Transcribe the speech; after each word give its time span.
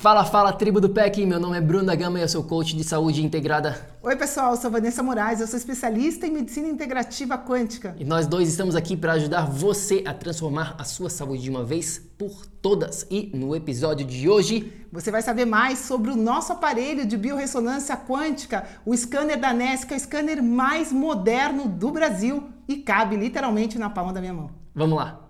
Fala, 0.00 0.24
fala, 0.24 0.50
tribo 0.50 0.80
do 0.80 0.88
PEC, 0.88 1.26
meu 1.26 1.38
nome 1.38 1.58
é 1.58 1.60
Bruno 1.60 1.84
da 1.84 1.94
Gama 1.94 2.18
e 2.18 2.22
eu 2.22 2.28
sou 2.28 2.42
coach 2.42 2.74
de 2.74 2.82
saúde 2.82 3.22
integrada. 3.22 3.78
Oi 4.02 4.16
pessoal, 4.16 4.52
eu 4.52 4.56
sou 4.56 4.70
Vanessa 4.70 5.02
Moraes, 5.02 5.42
eu 5.42 5.46
sou 5.46 5.58
especialista 5.58 6.26
em 6.26 6.30
medicina 6.30 6.66
integrativa 6.68 7.36
quântica. 7.36 7.94
E 7.98 8.04
nós 8.04 8.26
dois 8.26 8.48
estamos 8.48 8.74
aqui 8.74 8.96
para 8.96 9.12
ajudar 9.12 9.42
você 9.42 10.02
a 10.06 10.14
transformar 10.14 10.74
a 10.78 10.84
sua 10.84 11.10
saúde 11.10 11.42
de 11.42 11.50
uma 11.50 11.62
vez 11.62 11.98
por 12.16 12.46
todas. 12.62 13.06
E 13.10 13.30
no 13.34 13.54
episódio 13.54 14.06
de 14.06 14.26
hoje, 14.26 14.72
você 14.90 15.10
vai 15.10 15.20
saber 15.20 15.44
mais 15.44 15.80
sobre 15.80 16.10
o 16.10 16.16
nosso 16.16 16.50
aparelho 16.50 17.04
de 17.04 17.18
biorressonância 17.18 17.94
quântica, 17.94 18.64
o 18.86 18.96
scanner 18.96 19.38
da 19.38 19.52
NES, 19.52 19.84
que 19.84 19.92
é 19.92 19.98
o 19.98 20.00
scanner 20.00 20.42
mais 20.42 20.90
moderno 20.90 21.68
do 21.68 21.90
Brasil 21.90 22.48
e 22.66 22.76
cabe 22.76 23.16
literalmente 23.16 23.78
na 23.78 23.90
palma 23.90 24.14
da 24.14 24.20
minha 24.22 24.32
mão. 24.32 24.50
Vamos 24.74 24.96
lá. 24.96 25.29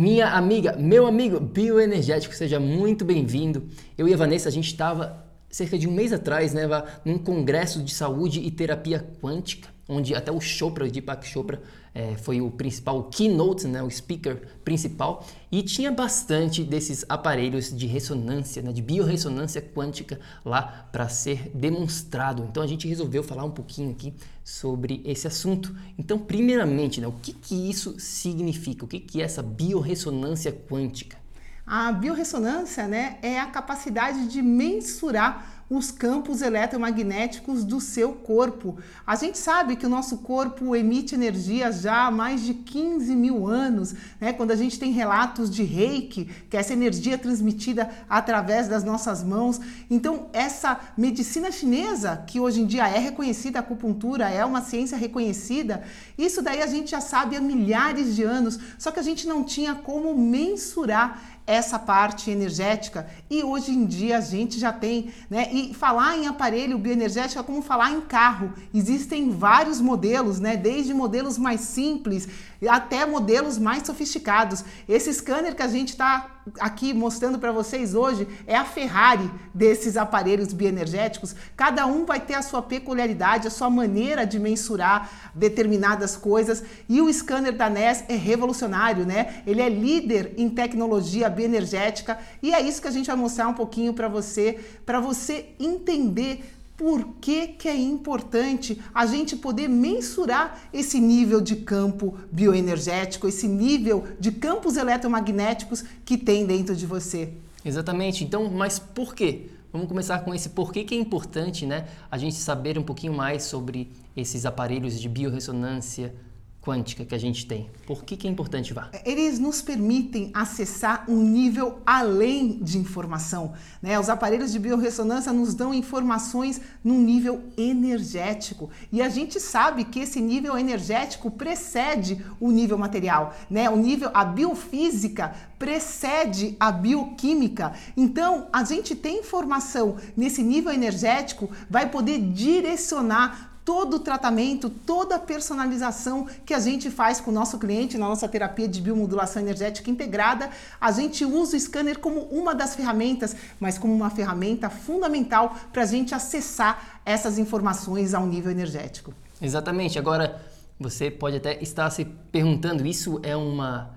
Minha 0.00 0.28
amiga, 0.28 0.74
meu 0.78 1.06
amigo 1.06 1.38
bioenergético, 1.38 2.34
seja 2.34 2.58
muito 2.58 3.04
bem-vindo. 3.04 3.68
Eu 3.98 4.08
e 4.08 4.14
a 4.14 4.16
Vanessa, 4.16 4.48
a 4.48 4.50
gente 4.50 4.68
estava 4.68 5.26
cerca 5.50 5.76
de 5.76 5.86
um 5.86 5.92
mês 5.92 6.10
atrás, 6.10 6.54
né, 6.54 6.62
num 7.04 7.18
congresso 7.18 7.82
de 7.82 7.92
saúde 7.92 8.40
e 8.40 8.50
terapia 8.50 9.06
quântica, 9.20 9.68
onde 9.86 10.14
até 10.14 10.32
o 10.32 10.40
Chopra, 10.40 10.86
o 10.86 10.90
Deepak 10.90 11.26
Chopra, 11.26 11.60
é, 11.94 12.16
foi 12.16 12.40
o 12.40 12.50
principal, 12.50 12.98
o 12.98 13.04
keynote, 13.04 13.66
né, 13.66 13.82
o 13.82 13.90
speaker 13.90 14.46
principal, 14.64 15.26
e 15.50 15.62
tinha 15.62 15.90
bastante 15.90 16.62
desses 16.62 17.04
aparelhos 17.08 17.76
de 17.76 17.86
ressonância, 17.86 18.62
né, 18.62 18.72
de 18.72 18.80
biorressonância 18.80 19.60
quântica 19.60 20.20
lá 20.44 20.88
para 20.92 21.08
ser 21.08 21.50
demonstrado. 21.54 22.46
Então 22.48 22.62
a 22.62 22.66
gente 22.66 22.86
resolveu 22.86 23.22
falar 23.22 23.44
um 23.44 23.50
pouquinho 23.50 23.90
aqui 23.90 24.14
sobre 24.44 25.02
esse 25.04 25.26
assunto. 25.26 25.74
Então, 25.98 26.18
primeiramente, 26.18 27.00
né, 27.00 27.06
o 27.06 27.12
que, 27.12 27.32
que 27.32 27.70
isso 27.70 27.98
significa? 27.98 28.84
O 28.84 28.88
que, 28.88 29.00
que 29.00 29.20
é 29.20 29.24
essa 29.24 29.42
biorressonância 29.42 30.52
quântica? 30.52 31.18
A 31.66 31.92
biorressonância 31.92 32.88
né, 32.88 33.18
é 33.22 33.38
a 33.38 33.46
capacidade 33.46 34.26
de 34.26 34.42
mensurar 34.42 35.59
os 35.70 35.92
campos 35.92 36.42
eletromagnéticos 36.42 37.62
do 37.62 37.80
seu 37.80 38.12
corpo. 38.12 38.76
A 39.06 39.14
gente 39.14 39.38
sabe 39.38 39.76
que 39.76 39.86
o 39.86 39.88
nosso 39.88 40.18
corpo 40.18 40.74
emite 40.74 41.14
energia 41.14 41.70
já 41.70 42.06
há 42.06 42.10
mais 42.10 42.42
de 42.42 42.54
15 42.54 43.14
mil 43.14 43.46
anos, 43.46 43.94
né? 44.20 44.32
Quando 44.32 44.50
a 44.50 44.56
gente 44.56 44.80
tem 44.80 44.90
relatos 44.90 45.48
de 45.48 45.62
reiki, 45.62 46.24
que 46.50 46.56
é 46.56 46.60
essa 46.60 46.72
energia 46.72 47.16
transmitida 47.16 47.88
através 48.08 48.66
das 48.66 48.82
nossas 48.82 49.22
mãos. 49.22 49.60
Então, 49.88 50.26
essa 50.32 50.80
medicina 50.98 51.52
chinesa, 51.52 52.24
que 52.26 52.40
hoje 52.40 52.62
em 52.62 52.66
dia 52.66 52.88
é 52.88 52.98
reconhecida, 52.98 53.60
a 53.60 53.62
acupuntura 53.62 54.28
é 54.28 54.44
uma 54.44 54.62
ciência 54.62 54.98
reconhecida, 54.98 55.84
isso 56.18 56.42
daí 56.42 56.62
a 56.62 56.66
gente 56.66 56.90
já 56.90 57.00
sabe 57.00 57.36
há 57.36 57.40
milhares 57.40 58.16
de 58.16 58.24
anos, 58.24 58.58
só 58.76 58.90
que 58.90 58.98
a 58.98 59.04
gente 59.04 59.24
não 59.28 59.44
tinha 59.44 59.76
como 59.76 60.16
mensurar 60.18 61.39
essa 61.50 61.78
parte 61.78 62.30
energética 62.30 63.08
e 63.28 63.42
hoje 63.42 63.72
em 63.72 63.84
dia 63.84 64.18
a 64.18 64.20
gente 64.20 64.58
já 64.58 64.72
tem, 64.72 65.10
né? 65.28 65.48
E 65.52 65.74
falar 65.74 66.16
em 66.16 66.26
aparelho 66.26 66.78
bioenergético 66.78 67.40
é 67.40 67.42
como 67.42 67.60
falar 67.60 67.90
em 67.90 68.00
carro. 68.00 68.52
Existem 68.72 69.30
vários 69.30 69.80
modelos, 69.80 70.38
né? 70.38 70.56
Desde 70.56 70.94
modelos 70.94 71.36
mais 71.36 71.60
simples 71.60 72.28
até 72.68 73.06
modelos 73.06 73.58
mais 73.58 73.86
sofisticados. 73.86 74.64
Esse 74.88 75.12
scanner 75.12 75.54
que 75.54 75.62
a 75.62 75.68
gente 75.68 75.90
está 75.90 76.40
aqui 76.58 76.92
mostrando 76.92 77.38
para 77.38 77.52
vocês 77.52 77.94
hoje 77.94 78.26
é 78.46 78.56
a 78.56 78.64
Ferrari 78.64 79.30
desses 79.54 79.96
aparelhos 79.96 80.52
bioenergéticos. 80.52 81.34
Cada 81.56 81.86
um 81.86 82.04
vai 82.04 82.20
ter 82.20 82.34
a 82.34 82.42
sua 82.42 82.62
peculiaridade, 82.62 83.46
a 83.46 83.50
sua 83.50 83.70
maneira 83.70 84.26
de 84.26 84.38
mensurar 84.38 85.30
determinadas 85.34 86.16
coisas. 86.16 86.62
E 86.88 87.00
o 87.00 87.12
scanner 87.12 87.56
da 87.56 87.70
NES 87.70 88.04
é 88.08 88.16
revolucionário, 88.16 89.06
né? 89.06 89.42
Ele 89.46 89.60
é 89.60 89.68
líder 89.68 90.34
em 90.36 90.48
tecnologia 90.48 91.30
bioenergética 91.30 92.18
e 92.42 92.52
é 92.54 92.60
isso 92.60 92.80
que 92.80 92.88
a 92.88 92.92
gente 92.92 93.06
vai 93.06 93.16
mostrar 93.16 93.48
um 93.48 93.54
pouquinho 93.54 93.94
para 93.94 94.08
você, 94.08 94.58
para 94.84 95.00
você 95.00 95.54
entender 95.58 96.59
por 96.80 97.16
que, 97.20 97.48
que 97.48 97.68
é 97.68 97.76
importante 97.76 98.80
a 98.94 99.04
gente 99.04 99.36
poder 99.36 99.68
mensurar 99.68 100.58
esse 100.72 100.98
nível 100.98 101.38
de 101.38 101.56
campo 101.56 102.16
bioenergético, 102.32 103.28
esse 103.28 103.46
nível 103.46 104.04
de 104.18 104.32
campos 104.32 104.78
eletromagnéticos 104.78 105.84
que 106.06 106.16
tem 106.16 106.46
dentro 106.46 106.74
de 106.74 106.86
você. 106.86 107.34
Exatamente. 107.62 108.24
Então, 108.24 108.50
mas 108.50 108.78
por 108.78 109.14
quê? 109.14 109.50
Vamos 109.70 109.88
começar 109.88 110.20
com 110.20 110.34
esse 110.34 110.48
porquê 110.48 110.82
que 110.82 110.94
é 110.94 110.98
importante, 110.98 111.66
né? 111.66 111.86
A 112.10 112.16
gente 112.16 112.36
saber 112.36 112.78
um 112.78 112.82
pouquinho 112.82 113.12
mais 113.12 113.42
sobre 113.42 113.92
esses 114.16 114.46
aparelhos 114.46 114.98
de 114.98 115.06
biorressonância, 115.06 116.14
quântica 116.60 117.04
que 117.04 117.14
a 117.14 117.18
gente 117.18 117.46
tem. 117.46 117.70
Por 117.86 118.04
que, 118.04 118.16
que 118.16 118.28
é 118.28 118.30
importante, 118.30 118.74
Vá? 118.74 118.90
Eles 119.04 119.38
nos 119.38 119.62
permitem 119.62 120.30
acessar 120.34 121.04
um 121.08 121.22
nível 121.22 121.80
além 121.86 122.58
de 122.62 122.78
informação. 122.78 123.54
Né? 123.80 123.98
Os 123.98 124.10
aparelhos 124.10 124.52
de 124.52 124.58
biorressonância 124.58 125.32
nos 125.32 125.54
dão 125.54 125.72
informações 125.72 126.60
num 126.84 127.00
nível 127.00 127.42
energético. 127.56 128.70
E 128.92 129.00
a 129.00 129.08
gente 129.08 129.40
sabe 129.40 129.84
que 129.84 130.00
esse 130.00 130.20
nível 130.20 130.58
energético 130.58 131.30
precede 131.30 132.22
o 132.38 132.50
nível 132.50 132.76
material. 132.76 133.34
Né? 133.48 133.70
O 133.70 133.76
nível, 133.76 134.10
a 134.12 134.24
biofísica 134.24 135.34
precede 135.58 136.56
a 136.60 136.70
bioquímica. 136.70 137.72
Então, 137.96 138.48
a 138.52 138.64
gente 138.64 138.94
tem 138.94 139.20
informação 139.20 139.96
nesse 140.16 140.42
nível 140.42 140.72
energético, 140.72 141.50
vai 141.68 141.88
poder 141.88 142.18
direcionar 142.18 143.49
todo 143.64 143.96
o 143.96 144.00
tratamento, 144.00 144.68
toda 144.68 145.16
a 145.16 145.18
personalização 145.18 146.26
que 146.44 146.54
a 146.54 146.58
gente 146.58 146.90
faz 146.90 147.20
com 147.20 147.30
o 147.30 147.34
nosso 147.34 147.58
cliente 147.58 147.98
na 147.98 148.08
nossa 148.08 148.28
terapia 148.28 148.68
de 148.68 148.80
biomodulação 148.80 149.42
energética 149.42 149.90
integrada, 149.90 150.50
a 150.80 150.90
gente 150.90 151.24
usa 151.24 151.56
o 151.56 151.60
scanner 151.60 151.98
como 151.98 152.20
uma 152.24 152.54
das 152.54 152.74
ferramentas, 152.74 153.36
mas 153.58 153.78
como 153.78 153.94
uma 153.94 154.10
ferramenta 154.10 154.70
fundamental 154.70 155.56
para 155.72 155.82
a 155.82 155.86
gente 155.86 156.14
acessar 156.14 157.00
essas 157.04 157.38
informações 157.38 158.14
a 158.14 158.20
um 158.20 158.26
nível 158.26 158.50
energético. 158.50 159.12
Exatamente. 159.40 159.98
Agora, 159.98 160.40
você 160.78 161.10
pode 161.10 161.36
até 161.36 161.62
estar 161.62 161.90
se 161.90 162.04
perguntando: 162.04 162.86
isso 162.86 163.20
é 163.22 163.36
uma, 163.36 163.90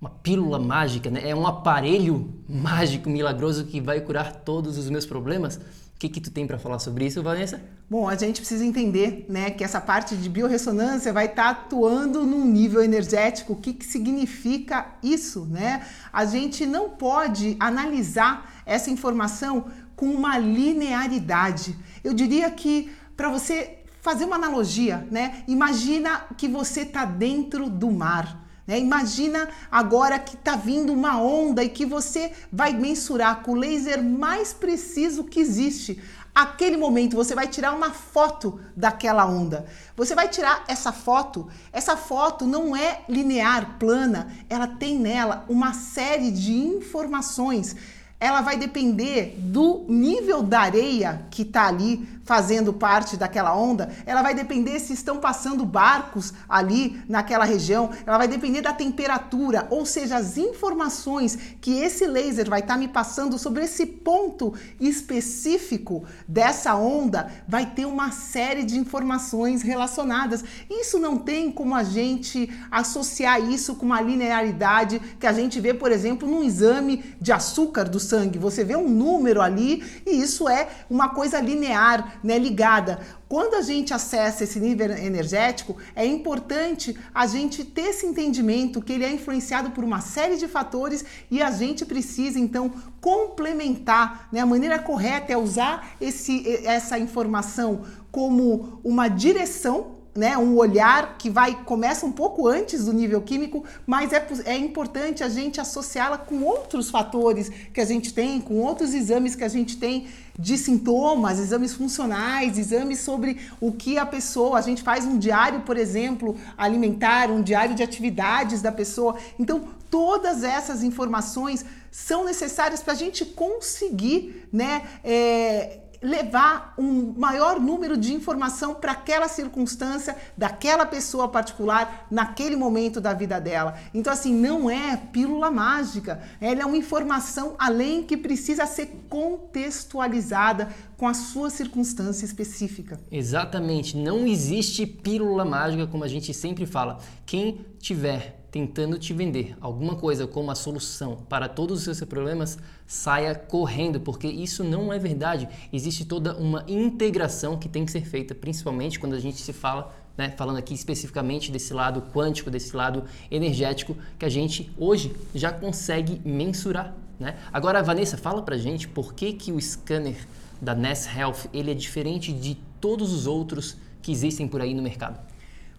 uma 0.00 0.10
pílula 0.10 0.58
mágica, 0.58 1.10
né? 1.10 1.28
é 1.28 1.34
um 1.34 1.46
aparelho 1.46 2.32
mágico, 2.48 3.08
milagroso 3.08 3.64
que 3.64 3.80
vai 3.80 4.00
curar 4.00 4.36
todos 4.36 4.78
os 4.78 4.88
meus 4.88 5.04
problemas? 5.04 5.60
Que, 6.00 6.08
que 6.08 6.20
tu 6.20 6.30
tem 6.30 6.46
para 6.46 6.58
falar 6.58 6.78
sobre 6.78 7.04
isso, 7.04 7.22
Vanessa? 7.22 7.60
Bom, 7.88 8.08
a 8.08 8.16
gente 8.16 8.40
precisa 8.40 8.64
entender 8.64 9.26
né, 9.28 9.50
que 9.50 9.62
essa 9.62 9.78
parte 9.78 10.16
de 10.16 10.30
biorressonância 10.30 11.12
vai 11.12 11.26
estar 11.26 11.44
tá 11.44 11.50
atuando 11.50 12.24
num 12.24 12.46
nível 12.46 12.82
energético. 12.82 13.52
O 13.52 13.56
que, 13.56 13.74
que 13.74 13.84
significa 13.84 14.94
isso? 15.02 15.44
Né? 15.44 15.86
A 16.10 16.24
gente 16.24 16.64
não 16.64 16.88
pode 16.88 17.54
analisar 17.60 18.62
essa 18.64 18.90
informação 18.90 19.66
com 19.94 20.06
uma 20.06 20.38
linearidade. 20.38 21.76
Eu 22.02 22.14
diria 22.14 22.50
que 22.50 22.90
para 23.14 23.28
você 23.28 23.80
fazer 24.00 24.24
uma 24.24 24.36
analogia, 24.36 25.06
né? 25.10 25.44
Imagina 25.46 26.24
que 26.38 26.48
você 26.48 26.80
está 26.80 27.04
dentro 27.04 27.68
do 27.68 27.90
mar. 27.90 28.48
Né? 28.66 28.78
Imagina 28.78 29.48
agora 29.70 30.18
que 30.18 30.34
está 30.34 30.56
vindo 30.56 30.92
uma 30.92 31.20
onda 31.20 31.62
e 31.64 31.68
que 31.68 31.84
você 31.84 32.32
vai 32.52 32.72
mensurar 32.72 33.42
com 33.42 33.52
o 33.52 33.56
laser 33.56 34.02
mais 34.02 34.52
preciso 34.52 35.24
que 35.24 35.40
existe. 35.40 36.02
Aquele 36.34 36.76
momento 36.76 37.16
você 37.16 37.34
vai 37.34 37.48
tirar 37.48 37.72
uma 37.72 37.90
foto 37.90 38.60
daquela 38.76 39.26
onda. 39.26 39.66
Você 39.96 40.14
vai 40.14 40.28
tirar 40.28 40.64
essa 40.68 40.92
foto. 40.92 41.48
Essa 41.72 41.96
foto 41.96 42.46
não 42.46 42.76
é 42.76 43.02
linear, 43.08 43.76
plana, 43.78 44.32
ela 44.48 44.68
tem 44.68 44.98
nela 44.98 45.44
uma 45.48 45.74
série 45.74 46.30
de 46.30 46.52
informações 46.52 47.74
ela 48.20 48.42
vai 48.42 48.58
depender 48.58 49.34
do 49.38 49.86
nível 49.88 50.42
da 50.42 50.60
areia 50.60 51.26
que 51.30 51.42
está 51.42 51.66
ali 51.66 52.06
fazendo 52.30 52.72
parte 52.72 53.16
daquela 53.16 53.56
onda, 53.56 53.90
ela 54.06 54.22
vai 54.22 54.34
depender 54.34 54.78
se 54.78 54.92
estão 54.92 55.18
passando 55.18 55.64
barcos 55.64 56.32
ali 56.48 57.02
naquela 57.08 57.44
região, 57.44 57.90
ela 58.06 58.18
vai 58.18 58.28
depender 58.28 58.60
da 58.60 58.72
temperatura, 58.72 59.66
ou 59.68 59.84
seja, 59.84 60.16
as 60.16 60.38
informações 60.38 61.36
que 61.60 61.80
esse 61.80 62.06
laser 62.06 62.48
vai 62.48 62.60
estar 62.60 62.74
tá 62.74 62.78
me 62.78 62.86
passando 62.86 63.36
sobre 63.36 63.64
esse 63.64 63.84
ponto 63.84 64.54
específico 64.78 66.04
dessa 66.28 66.76
onda, 66.76 67.32
vai 67.48 67.66
ter 67.66 67.84
uma 67.84 68.12
série 68.12 68.62
de 68.62 68.78
informações 68.78 69.62
relacionadas. 69.62 70.44
Isso 70.70 71.00
não 71.00 71.18
tem 71.18 71.50
como 71.50 71.74
a 71.74 71.82
gente 71.82 72.48
associar 72.70 73.42
isso 73.42 73.74
com 73.74 73.86
uma 73.86 74.00
linearidade 74.00 75.00
que 75.18 75.26
a 75.26 75.32
gente 75.32 75.60
vê, 75.60 75.74
por 75.74 75.90
exemplo, 75.90 76.28
num 76.28 76.44
exame 76.44 77.16
de 77.20 77.32
açúcar 77.32 77.88
do 77.88 77.98
sangue. 78.10 78.38
Você 78.38 78.64
vê 78.64 78.76
um 78.76 78.88
número 78.88 79.40
ali 79.40 79.84
e 80.06 80.20
isso 80.20 80.48
é 80.48 80.68
uma 80.88 81.10
coisa 81.10 81.40
linear 81.40 82.18
né, 82.22 82.36
ligada. 82.38 83.00
Quando 83.28 83.54
a 83.54 83.62
gente 83.62 83.94
acessa 83.94 84.42
esse 84.42 84.58
nível 84.58 84.90
energético, 84.90 85.76
é 85.94 86.04
importante 86.04 86.98
a 87.14 87.26
gente 87.26 87.64
ter 87.64 87.90
esse 87.90 88.04
entendimento 88.04 88.82
que 88.82 88.92
ele 88.92 89.04
é 89.04 89.12
influenciado 89.12 89.70
por 89.70 89.84
uma 89.84 90.00
série 90.00 90.36
de 90.36 90.48
fatores 90.48 91.04
e 91.30 91.40
a 91.40 91.50
gente 91.52 91.84
precisa 91.84 92.40
então 92.40 92.72
complementar. 93.00 94.28
Né? 94.32 94.40
A 94.40 94.46
maneira 94.46 94.78
correta 94.80 95.32
é 95.32 95.36
usar 95.36 95.92
esse, 96.00 96.66
essa 96.66 96.98
informação 96.98 97.82
como 98.10 98.80
uma 98.82 99.06
direção 99.06 99.99
né, 100.14 100.36
um 100.36 100.56
olhar 100.56 101.16
que 101.16 101.30
vai 101.30 101.62
começa 101.64 102.04
um 102.04 102.12
pouco 102.12 102.48
antes 102.48 102.84
do 102.84 102.92
nível 102.92 103.22
químico, 103.22 103.64
mas 103.86 104.12
é, 104.12 104.26
é 104.44 104.56
importante 104.56 105.22
a 105.22 105.28
gente 105.28 105.60
associá-la 105.60 106.18
com 106.18 106.42
outros 106.42 106.90
fatores 106.90 107.48
que 107.72 107.80
a 107.80 107.84
gente 107.84 108.12
tem, 108.12 108.40
com 108.40 108.58
outros 108.58 108.92
exames 108.92 109.36
que 109.36 109.44
a 109.44 109.48
gente 109.48 109.76
tem 109.76 110.08
de 110.38 110.56
sintomas, 110.56 111.38
exames 111.38 111.74
funcionais, 111.74 112.58
exames 112.58 113.00
sobre 113.00 113.38
o 113.60 113.72
que 113.72 113.98
a 113.98 114.06
pessoa, 114.06 114.58
a 114.58 114.62
gente 114.62 114.82
faz 114.82 115.04
um 115.04 115.18
diário, 115.18 115.60
por 115.60 115.76
exemplo, 115.76 116.36
alimentar, 116.56 117.30
um 117.30 117.42
diário 117.42 117.74
de 117.74 117.82
atividades 117.82 118.62
da 118.62 118.72
pessoa. 118.72 119.16
Então, 119.38 119.68
todas 119.90 120.42
essas 120.42 120.82
informações 120.82 121.64
são 121.90 122.24
necessárias 122.24 122.82
para 122.82 122.94
a 122.94 122.96
gente 122.96 123.24
conseguir, 123.24 124.48
né, 124.52 124.82
é, 125.04 125.78
levar 126.02 126.74
um 126.78 127.12
maior 127.16 127.60
número 127.60 127.96
de 127.96 128.12
informação 128.14 128.74
para 128.74 128.92
aquela 128.92 129.28
circunstância 129.28 130.16
daquela 130.36 130.86
pessoa 130.86 131.28
particular 131.28 132.06
naquele 132.10 132.56
momento 132.56 133.00
da 133.00 133.12
vida 133.12 133.40
dela. 133.40 133.78
Então 133.92 134.12
assim, 134.12 134.32
não 134.32 134.70
é 134.70 134.96
pílula 134.96 135.50
mágica, 135.50 136.22
ela 136.40 136.62
é 136.62 136.64
uma 136.64 136.76
informação 136.76 137.54
além 137.58 138.02
que 138.02 138.16
precisa 138.16 138.66
ser 138.66 139.04
contextualizada 139.08 140.68
com 140.96 141.06
a 141.06 141.14
sua 141.14 141.50
circunstância 141.50 142.24
específica. 142.24 143.00
Exatamente, 143.10 143.96
não 143.96 144.26
existe 144.26 144.86
pílula 144.86 145.44
mágica 145.44 145.86
como 145.86 146.04
a 146.04 146.08
gente 146.08 146.32
sempre 146.32 146.66
fala. 146.66 146.98
Quem 147.26 147.64
tiver 147.78 148.39
tentando 148.50 148.98
te 148.98 149.12
vender 149.12 149.56
alguma 149.60 149.94
coisa 149.94 150.26
como 150.26 150.50
a 150.50 150.54
solução 150.54 151.18
para 151.28 151.48
todos 151.48 151.78
os 151.78 151.84
seus 151.84 152.08
problemas, 152.08 152.58
saia 152.86 153.34
correndo, 153.34 154.00
porque 154.00 154.26
isso 154.26 154.64
não 154.64 154.92
é 154.92 154.98
verdade. 154.98 155.48
Existe 155.72 156.04
toda 156.04 156.36
uma 156.36 156.64
integração 156.66 157.56
que 157.56 157.68
tem 157.68 157.84
que 157.84 157.92
ser 157.92 158.04
feita, 158.04 158.34
principalmente 158.34 158.98
quando 158.98 159.14
a 159.14 159.20
gente 159.20 159.40
se 159.40 159.52
fala, 159.52 159.94
né, 160.16 160.34
falando 160.36 160.56
aqui 160.56 160.74
especificamente 160.74 161.52
desse 161.52 161.72
lado 161.72 162.02
quântico, 162.12 162.50
desse 162.50 162.76
lado 162.76 163.04
energético, 163.30 163.96
que 164.18 164.24
a 164.24 164.28
gente 164.28 164.70
hoje 164.76 165.14
já 165.34 165.52
consegue 165.52 166.20
mensurar. 166.24 166.94
Né? 167.18 167.38
Agora, 167.52 167.82
Vanessa, 167.82 168.16
fala 168.16 168.42
pra 168.42 168.56
gente 168.56 168.88
por 168.88 169.14
que, 169.14 169.32
que 169.32 169.52
o 169.52 169.60
scanner 169.60 170.26
da 170.60 170.74
Ness 170.74 171.06
Health 171.06 171.48
ele 171.52 171.70
é 171.70 171.74
diferente 171.74 172.32
de 172.32 172.56
todos 172.80 173.12
os 173.12 173.26
outros 173.26 173.76
que 174.02 174.10
existem 174.10 174.48
por 174.48 174.60
aí 174.60 174.74
no 174.74 174.82
mercado. 174.82 175.20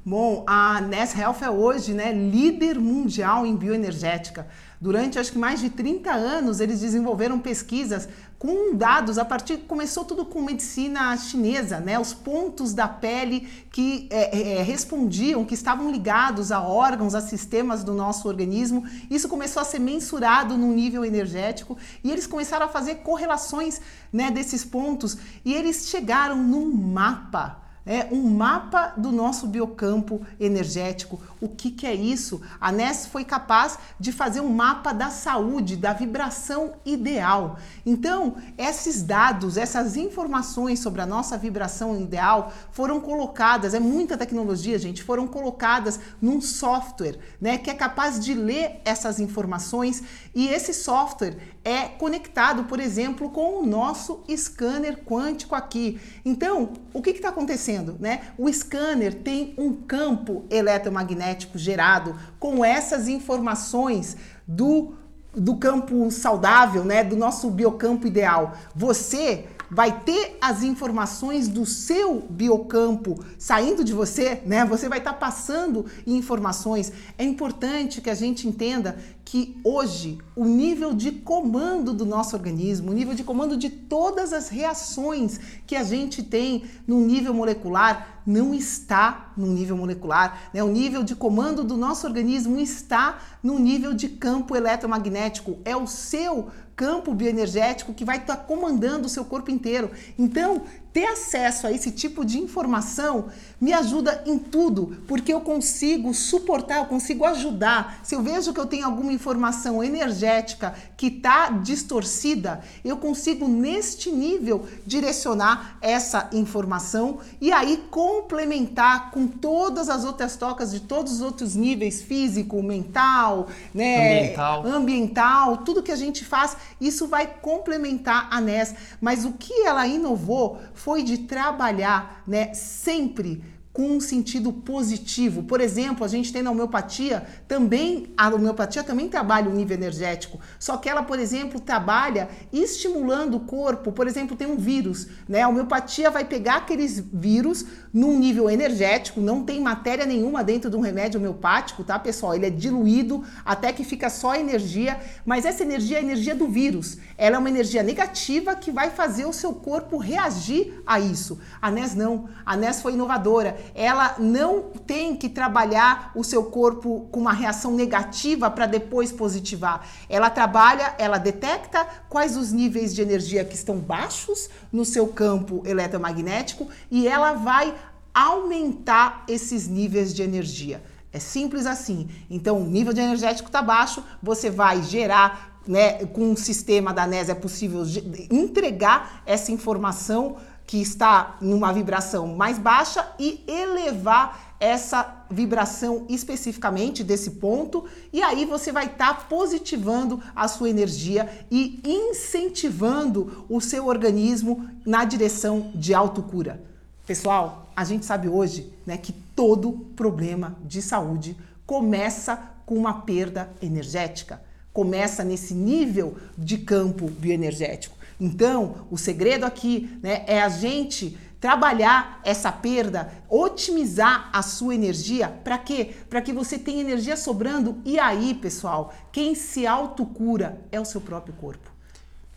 Bom, 0.03 0.43
a 0.47 0.81
Ness 0.81 1.15
Health 1.15 1.43
é 1.43 1.49
hoje 1.51 1.93
né, 1.93 2.11
líder 2.11 2.79
mundial 2.79 3.45
em 3.45 3.55
bioenergética. 3.55 4.47
Durante 4.79 5.19
acho 5.19 5.31
que 5.31 5.37
mais 5.37 5.59
de 5.59 5.69
30 5.69 6.11
anos, 6.11 6.59
eles 6.59 6.79
desenvolveram 6.79 7.37
pesquisas 7.37 8.09
com 8.39 8.73
dados 8.75 9.19
a 9.19 9.25
partir 9.25 9.57
começou 9.57 10.03
tudo 10.03 10.25
com 10.25 10.41
medicina 10.41 11.15
chinesa, 11.17 11.79
né? 11.79 11.99
Os 11.99 12.15
pontos 12.15 12.73
da 12.73 12.87
pele 12.87 13.47
que 13.71 14.07
é, 14.09 14.35
é, 14.35 14.57
é, 14.57 14.63
respondiam, 14.63 15.45
que 15.45 15.53
estavam 15.53 15.91
ligados 15.91 16.51
a 16.51 16.59
órgãos, 16.59 17.13
a 17.13 17.21
sistemas 17.21 17.83
do 17.83 17.93
nosso 17.93 18.27
organismo. 18.27 18.83
Isso 19.07 19.29
começou 19.29 19.61
a 19.61 19.65
ser 19.65 19.77
mensurado 19.77 20.57
no 20.57 20.73
nível 20.73 21.05
energético 21.05 21.77
e 22.03 22.09
eles 22.09 22.25
começaram 22.25 22.65
a 22.65 22.69
fazer 22.69 22.95
correlações, 22.95 23.79
né, 24.11 24.31
desses 24.31 24.65
pontos 24.65 25.19
e 25.45 25.53
eles 25.53 25.89
chegaram 25.89 26.41
num 26.41 26.73
mapa 26.73 27.61
é 27.85 28.07
um 28.11 28.21
mapa 28.29 28.93
do 28.95 29.11
nosso 29.11 29.47
biocampo 29.47 30.21
energético. 30.39 31.19
O 31.39 31.49
que, 31.49 31.71
que 31.71 31.87
é 31.87 31.93
isso? 31.93 32.41
A 32.59 32.71
NES 32.71 33.07
foi 33.07 33.25
capaz 33.25 33.77
de 33.99 34.11
fazer 34.11 34.41
um 34.41 34.49
mapa 34.49 34.93
da 34.93 35.09
saúde, 35.09 35.75
da 35.75 35.93
vibração 35.93 36.73
ideal. 36.85 37.57
Então, 37.85 38.35
esses 38.57 39.01
dados, 39.01 39.57
essas 39.57 39.97
informações 39.97 40.79
sobre 40.79 41.01
a 41.01 41.05
nossa 41.05 41.37
vibração 41.37 41.99
ideal 41.99 42.53
foram 42.71 43.01
colocadas, 43.01 43.73
é 43.73 43.79
muita 43.79 44.17
tecnologia, 44.17 44.77
gente, 44.77 45.03
foram 45.03 45.27
colocadas 45.27 45.99
num 46.21 46.39
software, 46.39 47.17
né, 47.39 47.57
que 47.57 47.69
é 47.69 47.73
capaz 47.73 48.19
de 48.19 48.33
ler 48.33 48.81
essas 48.85 49.19
informações 49.19 50.03
e 50.35 50.47
esse 50.47 50.73
software 50.73 51.37
é 51.63 51.83
conectado, 51.83 52.63
por 52.63 52.79
exemplo, 52.79 53.29
com 53.29 53.61
o 53.61 53.65
nosso 53.65 54.23
scanner 54.35 54.97
quântico 55.03 55.53
aqui. 55.53 55.99
Então, 56.25 56.73
o 56.93 57.01
que 57.01 57.11
está 57.11 57.29
acontecendo? 57.29 57.95
Né? 57.99 58.21
O 58.37 58.51
scanner 58.51 59.13
tem 59.13 59.53
um 59.57 59.73
campo 59.73 60.45
eletromagnético 60.49 61.57
gerado 61.57 62.15
com 62.39 62.65
essas 62.65 63.07
informações 63.07 64.17
do, 64.47 64.95
do 65.33 65.55
campo 65.57 66.09
saudável, 66.09 66.83
né? 66.83 67.03
do 67.03 67.15
nosso 67.15 67.49
biocampo 67.51 68.07
ideal. 68.07 68.53
Você 68.75 69.45
vai 69.71 70.01
ter 70.01 70.37
as 70.41 70.63
informações 70.63 71.47
do 71.47 71.65
seu 71.65 72.19
biocampo 72.29 73.23
saindo 73.39 73.85
de 73.85 73.93
você, 73.93 74.41
né? 74.45 74.65
Você 74.65 74.89
vai 74.89 74.97
estar 74.97 75.13
tá 75.13 75.17
passando 75.17 75.85
informações. 76.05 76.91
É 77.17 77.23
importante 77.23 78.01
que 78.01 78.09
a 78.09 78.13
gente 78.13 78.45
entenda 78.45 78.97
que 79.23 79.59
hoje 79.63 80.17
o 80.35 80.45
nível 80.45 80.93
de 80.93 81.11
comando 81.11 81.93
do 81.93 82.05
nosso 82.05 82.35
organismo, 82.35 82.91
o 82.91 82.93
nível 82.93 83.13
de 83.13 83.23
comando 83.23 83.55
de 83.55 83.69
todas 83.69 84.33
as 84.33 84.49
reações 84.49 85.39
que 85.65 85.75
a 85.75 85.83
gente 85.83 86.21
tem 86.23 86.63
no 86.85 86.99
nível 86.99 87.33
molecular 87.33 88.21
não 88.25 88.53
está 88.53 89.31
no 89.35 89.47
nível 89.47 89.75
molecular, 89.75 90.49
né? 90.53 90.63
O 90.63 90.67
nível 90.67 91.03
de 91.03 91.15
comando 91.15 91.63
do 91.63 91.75
nosso 91.75 92.05
organismo 92.05 92.59
está 92.59 93.19
no 93.41 93.57
nível 93.57 93.93
de 93.93 94.09
campo 94.09 94.55
eletromagnético. 94.55 95.57
É 95.65 95.75
o 95.75 95.87
seu 95.87 96.49
campo 96.75 97.13
bioenergético 97.13 97.93
que 97.93 98.05
vai 98.05 98.17
estar 98.17 98.35
tá 98.35 98.43
comandando 98.43 99.05
o 99.05 99.09
seu 99.09 99.25
corpo 99.25 99.51
inteiro. 99.51 99.91
Então, 100.17 100.63
ter 100.93 101.05
acesso 101.05 101.67
a 101.67 101.71
esse 101.71 101.89
tipo 101.91 102.25
de 102.25 102.37
informação 102.37 103.29
me 103.59 103.71
ajuda 103.71 104.23
em 104.25 104.37
tudo, 104.37 104.97
porque 105.07 105.33
eu 105.33 105.39
consigo 105.39 106.13
suportar, 106.13 106.79
eu 106.79 106.85
consigo 106.85 107.23
ajudar. 107.25 107.99
Se 108.03 108.15
eu 108.15 108.21
vejo 108.21 108.53
que 108.53 108.59
eu 108.59 108.65
tenho 108.65 108.85
alguma 108.85 109.13
informação 109.13 109.83
energética 109.83 110.73
que 110.97 111.07
está 111.07 111.49
distorcida, 111.49 112.61
eu 112.83 112.97
consigo 112.97 113.47
neste 113.47 114.11
nível 114.11 114.65
direcionar 114.85 115.77
essa 115.81 116.29
informação 116.33 117.19
e 117.39 117.51
aí 117.53 117.85
complementar 117.89 119.11
com 119.11 119.27
todas 119.27 119.89
as 119.89 120.03
outras 120.03 120.35
tocas 120.35 120.71
de 120.71 120.81
todos 120.81 121.13
os 121.13 121.21
outros 121.21 121.55
níveis 121.55 122.01
físico, 122.01 122.61
mental, 122.61 123.47
né, 123.73 124.23
ambiental, 124.23 124.65
ambiental 124.65 125.57
tudo 125.57 125.83
que 125.83 125.91
a 125.91 125.95
gente 125.95 126.25
faz, 126.25 126.57
isso 126.79 127.07
vai 127.07 127.27
complementar 127.27 128.27
a 128.31 128.39
NES. 128.39 128.75
Mas 128.99 129.25
o 129.25 129.33
que 129.33 129.63
ela 129.63 129.87
inovou 129.87 130.61
foi 130.73 131.03
de 131.03 131.19
trabalhar, 131.19 132.23
né, 132.27 132.53
sempre 132.53 133.43
com 133.73 133.83
um 133.83 134.01
sentido 134.01 134.51
positivo. 134.51 135.43
Por 135.43 135.61
exemplo, 135.61 136.03
a 136.03 136.07
gente 136.07 136.31
tem 136.33 136.41
na 136.41 136.51
homeopatia 136.51 137.25
também, 137.47 138.07
a 138.17 138.27
homeopatia 138.27 138.83
também 138.83 139.07
trabalha 139.07 139.49
o 139.49 139.53
nível 139.53 139.77
energético, 139.77 140.39
só 140.59 140.77
que 140.77 140.89
ela, 140.89 141.03
por 141.03 141.19
exemplo, 141.19 141.59
trabalha 141.59 142.29
estimulando 142.51 143.37
o 143.37 143.39
corpo. 143.41 143.91
Por 143.91 144.07
exemplo, 144.07 144.35
tem 144.35 144.47
um 144.47 144.57
vírus, 144.57 145.07
né? 145.27 145.41
A 145.41 145.47
homeopatia 145.47 146.09
vai 146.09 146.25
pegar 146.25 146.57
aqueles 146.57 146.99
vírus 146.99 147.65
num 147.93 148.17
nível 148.17 148.49
energético, 148.49 149.21
não 149.21 149.43
tem 149.43 149.59
matéria 149.61 150.05
nenhuma 150.05 150.43
dentro 150.43 150.69
de 150.69 150.75
um 150.75 150.81
remédio 150.81 151.19
homeopático, 151.19 151.83
tá, 151.83 151.97
pessoal? 151.97 152.35
Ele 152.35 152.45
é 152.45 152.49
diluído 152.49 153.23
até 153.45 153.71
que 153.71 153.83
fica 153.83 154.09
só 154.09 154.35
energia, 154.35 154.99
mas 155.25 155.45
essa 155.45 155.63
energia 155.63 155.97
é 155.97 155.99
a 155.99 156.03
energia 156.03 156.35
do 156.35 156.47
vírus. 156.47 156.97
Ela 157.17 157.35
é 157.35 157.39
uma 157.39 157.49
energia 157.49 157.83
negativa 157.83 158.55
que 158.55 158.71
vai 158.71 158.89
fazer 158.89 159.25
o 159.25 159.33
seu 159.33 159.53
corpo 159.53 159.97
reagir 159.97 160.81
a 160.85 160.99
isso. 160.99 161.39
A 161.61 161.69
NES 161.71 161.95
não. 161.95 162.29
A 162.45 162.55
NES 162.55 162.81
foi 162.81 162.93
inovadora 162.93 163.60
ela 163.73 164.15
não 164.19 164.63
tem 164.85 165.15
que 165.15 165.29
trabalhar 165.29 166.11
o 166.15 166.23
seu 166.23 166.43
corpo 166.45 167.07
com 167.11 167.19
uma 167.19 167.33
reação 167.33 167.73
negativa 167.73 168.49
para 168.49 168.65
depois 168.65 169.11
positivar. 169.11 169.87
Ela 170.09 170.29
trabalha, 170.29 170.95
ela 170.97 171.17
detecta 171.17 171.85
quais 172.09 172.37
os 172.37 172.51
níveis 172.51 172.93
de 172.93 173.01
energia 173.01 173.45
que 173.45 173.55
estão 173.55 173.77
baixos 173.77 174.49
no 174.71 174.85
seu 174.85 175.07
campo 175.07 175.63
eletromagnético 175.65 176.67
e 176.89 177.07
ela 177.07 177.33
vai 177.33 177.73
aumentar 178.13 179.23
esses 179.27 179.67
níveis 179.67 180.13
de 180.13 180.21
energia. 180.21 180.83
É 181.13 181.19
simples 181.19 181.65
assim. 181.65 182.09
Então, 182.29 182.61
o 182.61 182.65
nível 182.65 182.93
de 182.93 183.01
energético 183.01 183.49
está 183.49 183.61
baixo, 183.61 184.03
você 184.21 184.49
vai 184.49 184.81
gerar, 184.81 185.59
né, 185.67 186.05
com 186.05 186.31
o 186.31 186.37
sistema 186.37 186.93
da 186.93 187.05
NES 187.05 187.29
é 187.29 187.35
possível 187.35 187.83
entregar 188.31 189.21
essa 189.25 189.51
informação 189.51 190.37
que 190.71 190.81
está 190.81 191.35
numa 191.41 191.73
vibração 191.73 192.27
mais 192.27 192.57
baixa 192.57 193.05
e 193.19 193.43
elevar 193.45 194.55
essa 194.57 195.25
vibração 195.29 196.05
especificamente 196.07 197.03
desse 197.03 197.31
ponto, 197.31 197.83
e 198.13 198.23
aí 198.23 198.45
você 198.45 198.71
vai 198.71 198.85
estar 198.85 199.13
tá 199.13 199.21
positivando 199.25 200.23
a 200.33 200.47
sua 200.47 200.69
energia 200.69 201.29
e 201.51 201.81
incentivando 201.83 203.45
o 203.49 203.59
seu 203.59 203.85
organismo 203.87 204.65
na 204.85 205.03
direção 205.03 205.73
de 205.75 205.93
autocura. 205.93 206.63
Pessoal, 207.05 207.69
a 207.75 207.83
gente 207.83 208.05
sabe 208.05 208.29
hoje 208.29 208.71
né, 208.85 208.95
que 208.95 209.11
todo 209.11 209.73
problema 209.93 210.55
de 210.63 210.81
saúde 210.81 211.35
começa 211.65 212.41
com 212.65 212.75
uma 212.75 213.01
perda 213.01 213.51
energética, 213.61 214.41
começa 214.71 215.21
nesse 215.21 215.53
nível 215.53 216.15
de 216.37 216.59
campo 216.59 217.09
bioenergético. 217.09 217.99
Então, 218.21 218.85
o 218.91 218.99
segredo 218.99 219.45
aqui 219.45 219.97
né, 220.03 220.23
é 220.27 220.39
a 220.39 220.47
gente 220.47 221.17
trabalhar 221.39 222.21
essa 222.23 222.51
perda, 222.51 223.11
otimizar 223.27 224.29
a 224.31 224.43
sua 224.43 224.75
energia, 224.75 225.27
para 225.27 225.57
quê? 225.57 225.89
Para 226.07 226.21
que 226.21 226.31
você 226.31 226.59
tenha 226.59 226.81
energia 226.81 227.17
sobrando. 227.17 227.79
E 227.83 227.99
aí, 227.99 228.35
pessoal, 228.35 228.93
quem 229.11 229.33
se 229.33 229.65
autocura 229.65 230.61
é 230.71 230.79
o 230.79 230.85
seu 230.85 231.01
próprio 231.01 231.33
corpo. 231.33 231.71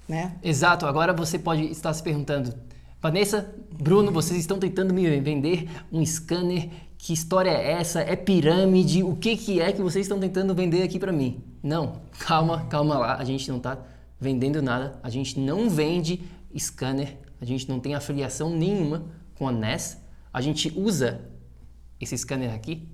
Né? 0.08 0.34
Exato. 0.42 0.86
Agora 0.86 1.12
você 1.12 1.38
pode 1.38 1.64
estar 1.64 1.92
se 1.92 2.02
perguntando, 2.02 2.54
Vanessa, 3.02 3.54
Bruno, 3.70 4.10
vocês 4.10 4.40
estão 4.40 4.58
tentando 4.58 4.94
me 4.94 5.20
vender 5.20 5.68
um 5.92 6.04
scanner. 6.04 6.70
Que 6.96 7.12
história 7.12 7.50
é 7.50 7.72
essa? 7.72 8.00
É 8.00 8.16
pirâmide? 8.16 9.02
O 9.02 9.14
que, 9.14 9.36
que 9.36 9.60
é 9.60 9.70
que 9.70 9.82
vocês 9.82 10.06
estão 10.06 10.18
tentando 10.18 10.54
vender 10.54 10.82
aqui 10.82 10.98
para 10.98 11.12
mim? 11.12 11.44
Não, 11.62 12.00
calma, 12.20 12.64
calma 12.70 12.96
lá. 12.96 13.16
A 13.16 13.24
gente 13.24 13.50
não 13.50 13.58
está 13.58 13.76
vendendo 14.20 14.62
nada, 14.62 14.98
a 15.02 15.10
gente 15.10 15.38
não 15.38 15.68
vende 15.68 16.22
scanner, 16.58 17.18
a 17.40 17.44
gente 17.44 17.68
não 17.68 17.80
tem 17.80 17.94
afiliação 17.94 18.50
nenhuma 18.50 19.06
com 19.34 19.48
a 19.48 19.52
NES. 19.52 19.98
A 20.32 20.40
gente 20.40 20.72
usa 20.76 21.28
esse 22.00 22.16
scanner 22.16 22.54
aqui 22.54 22.88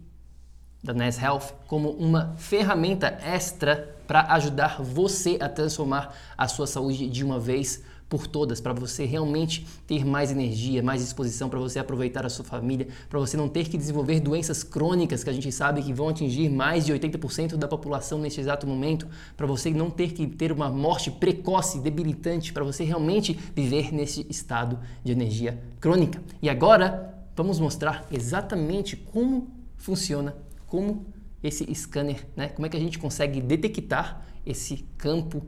da 0.83 0.95
NES 0.95 1.21
Health 1.21 1.53
como 1.67 1.91
uma 1.91 2.35
ferramenta 2.37 3.19
extra 3.23 3.97
para 4.07 4.33
ajudar 4.35 4.83
você 4.83 5.39
a 5.41 5.49
transformar 5.49 6.15
a 6.37 6.49
sua 6.49 6.67
saúde 6.67 7.09
de 7.09 7.25
uma 7.25 7.39
vez 7.39 7.85
por 8.11 8.27
todas, 8.27 8.61
para 8.61 8.73
você 8.73 9.05
realmente 9.05 9.65
ter 9.87 10.05
mais 10.05 10.33
energia, 10.33 10.83
mais 10.83 11.01
disposição, 11.01 11.49
para 11.49 11.61
você 11.61 11.79
aproveitar 11.79 12.27
a 12.27 12.29
sua 12.29 12.45
família, 12.45 12.89
para 13.09 13.21
você 13.21 13.37
não 13.37 13.49
ter 13.49 13.69
que 13.69 13.79
desenvolver 13.79 14.19
doenças 14.19 14.65
crônicas 14.65 15.23
que 15.23 15.31
a 15.31 15.33
gente 15.33 15.51
sabe 15.53 15.81
que 15.81 15.93
vão 15.93 16.09
atingir 16.09 16.51
mais 16.51 16.85
de 16.85 16.93
80% 16.93 17.57
da 17.57 17.69
população 17.69 18.19
neste 18.19 18.41
exato 18.41 18.67
momento, 18.67 19.07
para 19.37 19.47
você 19.47 19.71
não 19.71 19.89
ter 19.89 20.13
que 20.13 20.27
ter 20.27 20.51
uma 20.51 20.69
morte 20.69 21.09
precoce, 21.09 21.79
debilitante, 21.79 22.53
para 22.53 22.65
você 22.65 22.83
realmente 22.83 23.39
viver 23.55 23.95
nesse 23.95 24.27
estado 24.29 24.81
de 25.05 25.13
energia 25.13 25.63
crônica. 25.79 26.21
E 26.43 26.51
agora 26.51 27.15
vamos 27.37 27.61
mostrar 27.61 28.05
exatamente 28.11 28.97
como 28.97 29.49
funciona, 29.77 30.35
como 30.67 31.07
esse 31.41 31.73
scanner, 31.75 32.27
né? 32.37 32.49
Como 32.49 32.67
é 32.67 32.69
que 32.69 32.77
a 32.77 32.81
gente 32.81 32.99
consegue 32.99 33.41
detectar 33.41 34.27
esse 34.45 34.79
campo 34.99 35.43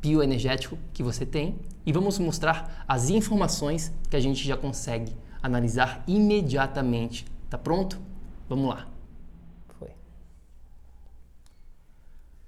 bioenergético 0.00 0.78
que 0.92 1.02
você 1.02 1.24
tem 1.26 1.58
e 1.84 1.92
vamos 1.92 2.18
mostrar 2.18 2.84
as 2.86 3.10
informações 3.10 3.92
que 4.10 4.16
a 4.16 4.20
gente 4.20 4.46
já 4.46 4.56
consegue 4.56 5.16
analisar 5.42 6.02
imediatamente. 6.06 7.26
Tá 7.48 7.56
pronto? 7.56 7.98
Vamos 8.48 8.68
lá. 8.68 8.86
Foi. 9.78 9.90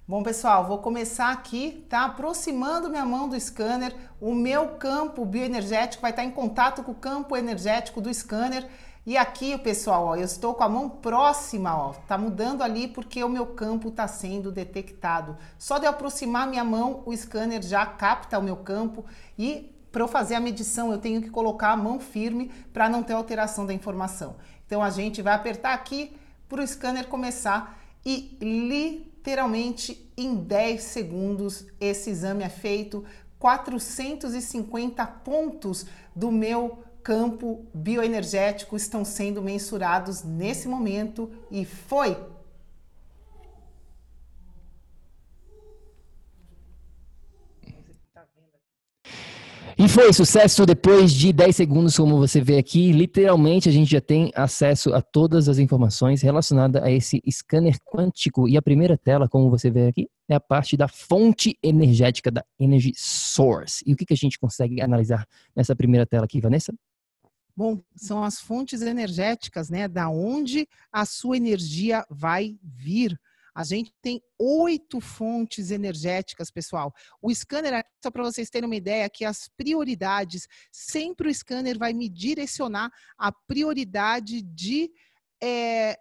Bom, 0.07 0.23
pessoal, 0.23 0.67
vou 0.67 0.78
começar 0.78 1.31
aqui, 1.31 1.87
tá? 1.88 2.05
Aproximando 2.05 2.88
minha 2.88 3.05
mão 3.05 3.28
do 3.28 3.38
scanner, 3.40 3.95
o 4.21 4.35
meu 4.35 4.71
campo 4.71 5.25
bioenergético 5.25 6.02
vai 6.02 6.11
estar 6.11 6.25
em 6.25 6.31
contato 6.31 6.83
com 6.83 6.93
o 6.93 6.97
campo 6.97 7.37
energético 7.37 8.00
do 8.00 8.12
scanner 8.12 8.69
e 9.07 9.17
aqui, 9.17 9.57
pessoal, 9.57 10.07
ó, 10.07 10.17
eu 10.17 10.25
estou 10.25 10.55
com 10.55 10.64
a 10.64 10.69
mão 10.69 10.88
próxima, 10.88 11.75
ó, 11.75 11.93
tá 12.07 12.19
mudando 12.19 12.62
ali 12.62 12.87
porque 12.87 13.25
o 13.25 13.28
meu 13.28 13.47
campo 13.47 13.88
está 13.88 14.07
sendo 14.07 14.52
detectado. 14.52 15.37
Só 15.59 15.78
de 15.78 15.87
aproximar 15.87 16.47
minha 16.47 16.64
mão, 16.64 17.02
o 17.07 17.17
scanner 17.17 17.62
já 17.62 17.87
capta 17.87 18.38
o 18.38 18.43
meu 18.43 18.57
campo 18.57 19.05
e 19.38 19.75
para 19.90 20.02
eu 20.02 20.09
fazer 20.09 20.35
a 20.35 20.40
medição, 20.40 20.93
eu 20.93 20.99
tenho 20.99 21.23
que 21.23 21.31
colocar 21.31 21.71
a 21.71 21.76
mão 21.76 21.99
firme 21.99 22.52
para 22.73 22.88
não 22.88 23.02
ter 23.02 23.14
alteração 23.14 23.64
da 23.64 23.73
informação. 23.73 24.37
Então 24.67 24.83
a 24.83 24.90
gente 24.90 25.23
vai 25.23 25.33
apertar 25.35 25.73
aqui 25.73 26.14
para 26.49 26.62
o 26.62 26.67
scanner 26.67 27.07
começar 27.07 27.81
e 28.05 28.37
literalmente 28.40 30.11
em 30.17 30.35
10 30.35 30.83
segundos 30.83 31.67
esse 31.81 32.11
exame 32.11 32.45
é 32.45 32.49
feito. 32.49 33.05
450 33.38 35.07
pontos 35.07 35.87
do 36.14 36.31
meu 36.31 36.83
campo 37.02 37.67
bioenergético 37.75 38.76
estão 38.76 39.05
sendo 39.05 39.43
mensurados 39.43 40.23
nesse 40.23 40.69
momento 40.69 41.31
e 41.50 41.64
foi 41.64 42.17
E 49.81 49.87
foi 49.87 50.12
sucesso 50.12 50.67
depois 50.67 51.12
de 51.12 51.33
10 51.33 51.55
segundos, 51.55 51.97
como 51.97 52.19
você 52.19 52.40
vê 52.40 52.59
aqui. 52.59 52.90
Literalmente, 52.90 53.69
a 53.69 53.73
gente 53.73 53.88
já 53.88 54.00
tem 54.00 54.33
acesso 54.35 54.93
a 54.93 55.00
todas 55.00 55.49
as 55.49 55.59
informações 55.59 56.21
relacionadas 56.21 56.83
a 56.83 56.90
esse 56.90 57.23
scanner 57.31 57.76
quântico. 57.85 58.49
E 58.49 58.57
a 58.57 58.62
primeira 58.62 58.99
tela, 58.99 59.28
como 59.28 59.49
você 59.49 59.71
vê 59.71 59.87
aqui, 59.87 60.09
é 60.28 60.35
a 60.35 60.40
parte 60.40 60.76
da 60.76 60.88
fonte 60.88 61.57
energética 61.62 62.28
da 62.28 62.45
Energy 62.59 62.93
Source. 62.97 63.85
E 63.87 63.93
o 63.93 63.97
que, 63.97 64.05
que 64.05 64.14
a 64.14 64.17
gente 64.17 64.37
consegue 64.37 64.81
analisar 64.81 65.25
nessa 65.55 65.76
primeira 65.76 66.05
tela 66.05 66.25
aqui, 66.25 66.40
Vanessa? 66.40 66.75
Bom, 67.58 67.82
são 67.96 68.22
as 68.22 68.38
fontes 68.38 68.82
energéticas, 68.82 69.68
né? 69.68 69.88
Da 69.88 70.08
onde 70.08 70.68
a 70.92 71.04
sua 71.04 71.36
energia 71.36 72.06
vai 72.08 72.56
vir. 72.62 73.20
A 73.52 73.64
gente 73.64 73.92
tem 74.00 74.22
oito 74.38 75.00
fontes 75.00 75.72
energéticas, 75.72 76.52
pessoal. 76.52 76.94
O 77.20 77.34
scanner, 77.34 77.84
só 78.00 78.12
para 78.12 78.22
vocês 78.22 78.48
terem 78.48 78.68
uma 78.68 78.76
ideia, 78.76 79.10
que 79.10 79.24
as 79.24 79.48
prioridades, 79.48 80.46
sempre 80.70 81.28
o 81.28 81.34
scanner 81.34 81.76
vai 81.76 81.92
me 81.92 82.08
direcionar 82.08 82.92
a 83.18 83.32
prioridade 83.32 84.40
de. 84.40 84.88
É... 85.42 85.98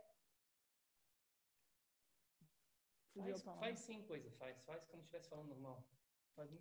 Faz, 3.15 3.41
faz 3.41 3.79
sim, 3.79 4.03
coisa, 4.03 4.29
faz. 4.37 4.55
Faz 4.63 4.85
como 4.85 5.01
se 5.01 5.07
estivesse 5.07 5.27
falando 5.27 5.47
normal. 5.47 5.83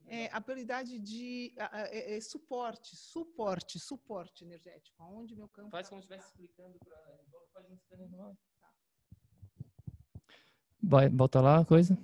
É, 0.06 0.26
a 0.32 0.40
prioridade 0.40 0.98
de 0.98 1.52
é, 1.56 2.16
é, 2.16 2.20
suporte, 2.20 2.96
suporte, 2.96 3.78
suporte 3.78 4.44
energético. 4.44 5.02
Aonde 5.02 5.34
meu 5.34 5.48
campo. 5.48 5.70
Faz 5.70 5.88
como 5.88 6.00
se 6.00 6.06
estivesse 6.06 6.28
explicando 6.28 6.78
para. 6.78 7.18
Faz 7.52 7.70
um 7.70 7.76
scanner 7.76 8.08
normal. 8.10 8.36
Vai, 10.82 11.08
volta 11.08 11.40
lá 11.40 11.60
a 11.60 11.64
coisa. 11.64 11.98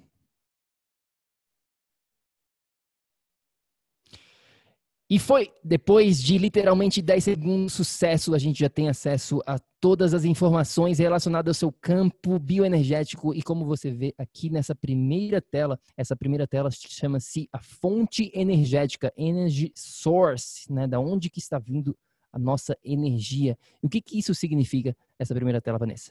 E 5.13 5.19
foi 5.19 5.53
depois 5.63 6.23
de 6.23 6.39
literalmente 6.39 7.03
10 7.03 7.23
segundos 7.23 7.75
sucesso, 7.75 8.35
a 8.35 8.39
gente 8.39 8.61
já 8.61 8.71
tem 8.71 8.89
acesso 8.89 9.43
a 9.47 9.59
todas 9.79 10.15
as 10.15 10.25
informações 10.25 10.99
relacionadas 10.99 11.51
ao 11.51 11.59
seu 11.59 11.71
campo 11.71 12.39
bioenergético 12.39 13.35
e 13.35 13.43
como 13.43 13.67
você 13.67 13.91
vê 13.91 14.15
aqui 14.17 14.49
nessa 14.49 14.75
primeira 14.75 15.39
tela, 15.43 15.79
essa 15.99 16.17
primeira 16.17 16.47
tela 16.47 16.71
chama-se 16.71 17.47
a 17.53 17.59
fonte 17.61 18.33
energética, 18.35 19.13
energy 19.15 19.71
source, 19.77 20.73
né, 20.73 20.87
da 20.87 20.99
onde 20.99 21.29
que 21.29 21.41
está 21.41 21.59
vindo 21.59 21.95
a 22.33 22.39
nossa 22.39 22.75
energia. 22.83 23.59
E 23.83 23.87
o 23.87 23.91
que, 23.91 24.01
que 24.01 24.19
isso 24.19 24.35
significa, 24.35 24.97
essa 25.19 25.35
primeira 25.35 25.61
tela, 25.61 25.77
Vanessa? 25.77 26.11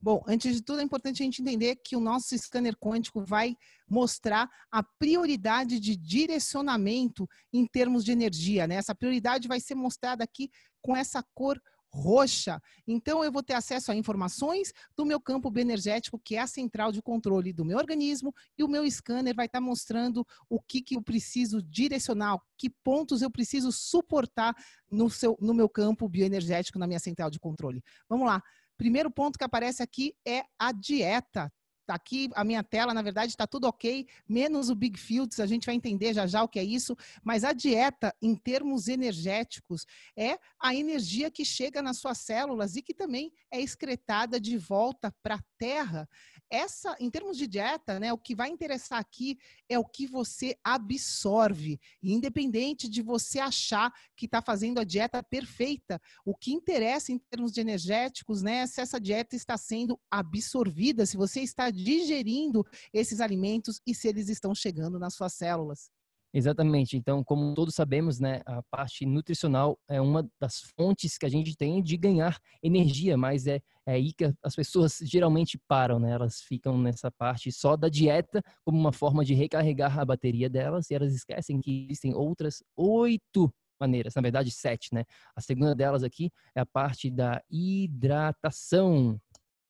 Bom, 0.00 0.22
antes 0.28 0.54
de 0.54 0.62
tudo, 0.62 0.80
é 0.80 0.84
importante 0.84 1.22
a 1.22 1.24
gente 1.24 1.42
entender 1.42 1.76
que 1.76 1.96
o 1.96 2.00
nosso 2.00 2.36
scanner 2.38 2.76
quântico 2.76 3.20
vai 3.20 3.56
mostrar 3.88 4.48
a 4.70 4.82
prioridade 4.82 5.80
de 5.80 5.96
direcionamento 5.96 7.28
em 7.52 7.66
termos 7.66 8.04
de 8.04 8.12
energia. 8.12 8.66
Né? 8.66 8.76
Essa 8.76 8.94
prioridade 8.94 9.48
vai 9.48 9.58
ser 9.58 9.74
mostrada 9.74 10.22
aqui 10.22 10.50
com 10.80 10.96
essa 10.96 11.22
cor 11.34 11.60
roxa. 11.90 12.60
Então, 12.86 13.24
eu 13.24 13.32
vou 13.32 13.42
ter 13.42 13.54
acesso 13.54 13.90
a 13.90 13.96
informações 13.96 14.72
do 14.96 15.04
meu 15.04 15.20
campo 15.20 15.50
bioenergético, 15.50 16.20
que 16.22 16.36
é 16.36 16.40
a 16.40 16.46
central 16.46 16.92
de 16.92 17.02
controle 17.02 17.52
do 17.52 17.64
meu 17.64 17.78
organismo, 17.78 18.32
e 18.56 18.62
o 18.62 18.68
meu 18.68 18.88
scanner 18.90 19.34
vai 19.34 19.46
estar 19.46 19.60
mostrando 19.60 20.24
o 20.48 20.60
que, 20.60 20.82
que 20.82 20.96
eu 20.96 21.02
preciso 21.02 21.62
direcionar, 21.62 22.38
que 22.56 22.70
pontos 22.70 23.22
eu 23.22 23.30
preciso 23.30 23.72
suportar 23.72 24.54
no, 24.90 25.08
seu, 25.10 25.36
no 25.40 25.54
meu 25.54 25.68
campo 25.68 26.08
bioenergético, 26.08 26.78
na 26.78 26.86
minha 26.86 27.00
central 27.00 27.30
de 27.30 27.40
controle. 27.40 27.82
Vamos 28.08 28.26
lá. 28.26 28.42
Primeiro 28.78 29.10
ponto 29.10 29.36
que 29.36 29.44
aparece 29.44 29.82
aqui 29.82 30.14
é 30.26 30.44
a 30.58 30.72
dieta. 30.72 31.52
Tá 31.84 31.94
aqui 31.94 32.28
a 32.34 32.44
minha 32.44 32.62
tela, 32.62 32.92
na 32.92 33.00
verdade, 33.00 33.32
está 33.32 33.46
tudo 33.46 33.66
ok, 33.66 34.06
menos 34.28 34.68
o 34.68 34.74
Big 34.74 34.98
Fields, 34.98 35.40
a 35.40 35.46
gente 35.46 35.64
vai 35.64 35.74
entender 35.74 36.12
já 36.12 36.26
já 36.26 36.42
o 36.42 36.48
que 36.48 36.58
é 36.58 36.62
isso, 36.62 36.94
mas 37.24 37.44
a 37.44 37.54
dieta, 37.54 38.14
em 38.20 38.36
termos 38.36 38.88
energéticos, 38.88 39.86
é 40.14 40.38
a 40.60 40.74
energia 40.74 41.30
que 41.30 41.46
chega 41.46 41.80
nas 41.80 41.98
suas 41.98 42.18
células 42.18 42.76
e 42.76 42.82
que 42.82 42.92
também 42.92 43.32
é 43.50 43.58
excretada 43.58 44.38
de 44.38 44.58
volta 44.58 45.10
para 45.22 45.42
terra. 45.58 46.08
Essa, 46.50 46.96
em 46.98 47.10
termos 47.10 47.36
de 47.36 47.46
dieta, 47.46 48.00
né, 48.00 48.12
o 48.12 48.18
que 48.18 48.34
vai 48.34 48.48
interessar 48.48 48.98
aqui 48.98 49.38
é 49.68 49.78
o 49.78 49.84
que 49.84 50.06
você 50.06 50.56
absorve, 50.64 51.78
independente 52.02 52.88
de 52.88 53.02
você 53.02 53.38
achar 53.38 53.92
que 54.16 54.24
está 54.24 54.40
fazendo 54.40 54.80
a 54.80 54.84
dieta 54.84 55.22
perfeita. 55.22 56.00
O 56.24 56.34
que 56.34 56.52
interessa 56.52 57.12
em 57.12 57.18
termos 57.18 57.52
de 57.52 57.60
energéticos, 57.60 58.42
né, 58.42 58.58
é 58.58 58.66
se 58.66 58.80
essa 58.80 58.98
dieta 58.98 59.36
está 59.36 59.58
sendo 59.58 60.00
absorvida, 60.10 61.04
se 61.04 61.16
você 61.16 61.40
está 61.42 61.70
digerindo 61.70 62.64
esses 62.92 63.20
alimentos 63.20 63.80
e 63.86 63.94
se 63.94 64.08
eles 64.08 64.28
estão 64.28 64.54
chegando 64.54 64.98
nas 64.98 65.14
suas 65.14 65.34
células. 65.34 65.90
Exatamente. 66.38 66.96
Então, 66.96 67.24
como 67.24 67.52
todos 67.52 67.74
sabemos, 67.74 68.20
né, 68.20 68.42
a 68.46 68.62
parte 68.70 69.04
nutricional 69.04 69.76
é 69.88 70.00
uma 70.00 70.24
das 70.40 70.60
fontes 70.78 71.18
que 71.18 71.26
a 71.26 71.28
gente 71.28 71.56
tem 71.56 71.82
de 71.82 71.96
ganhar 71.96 72.38
energia, 72.62 73.16
mas 73.16 73.48
é, 73.48 73.60
é 73.84 73.94
aí 73.94 74.12
que 74.12 74.32
as 74.40 74.54
pessoas 74.54 74.98
geralmente 75.02 75.58
param, 75.66 75.98
né? 75.98 76.12
Elas 76.12 76.40
ficam 76.40 76.78
nessa 76.78 77.10
parte 77.10 77.50
só 77.50 77.76
da 77.76 77.88
dieta 77.88 78.40
como 78.64 78.78
uma 78.78 78.92
forma 78.92 79.24
de 79.24 79.34
recarregar 79.34 79.98
a 79.98 80.04
bateria 80.04 80.48
delas 80.48 80.88
e 80.90 80.94
elas 80.94 81.12
esquecem 81.12 81.60
que 81.60 81.86
existem 81.86 82.14
outras 82.14 82.62
oito 82.76 83.52
maneiras, 83.80 84.14
na 84.14 84.22
verdade 84.22 84.50
sete, 84.52 84.94
né? 84.94 85.04
A 85.34 85.40
segunda 85.40 85.74
delas 85.74 86.04
aqui 86.04 86.30
é 86.54 86.60
a 86.60 86.66
parte 86.66 87.10
da 87.10 87.42
hidratação. 87.50 89.20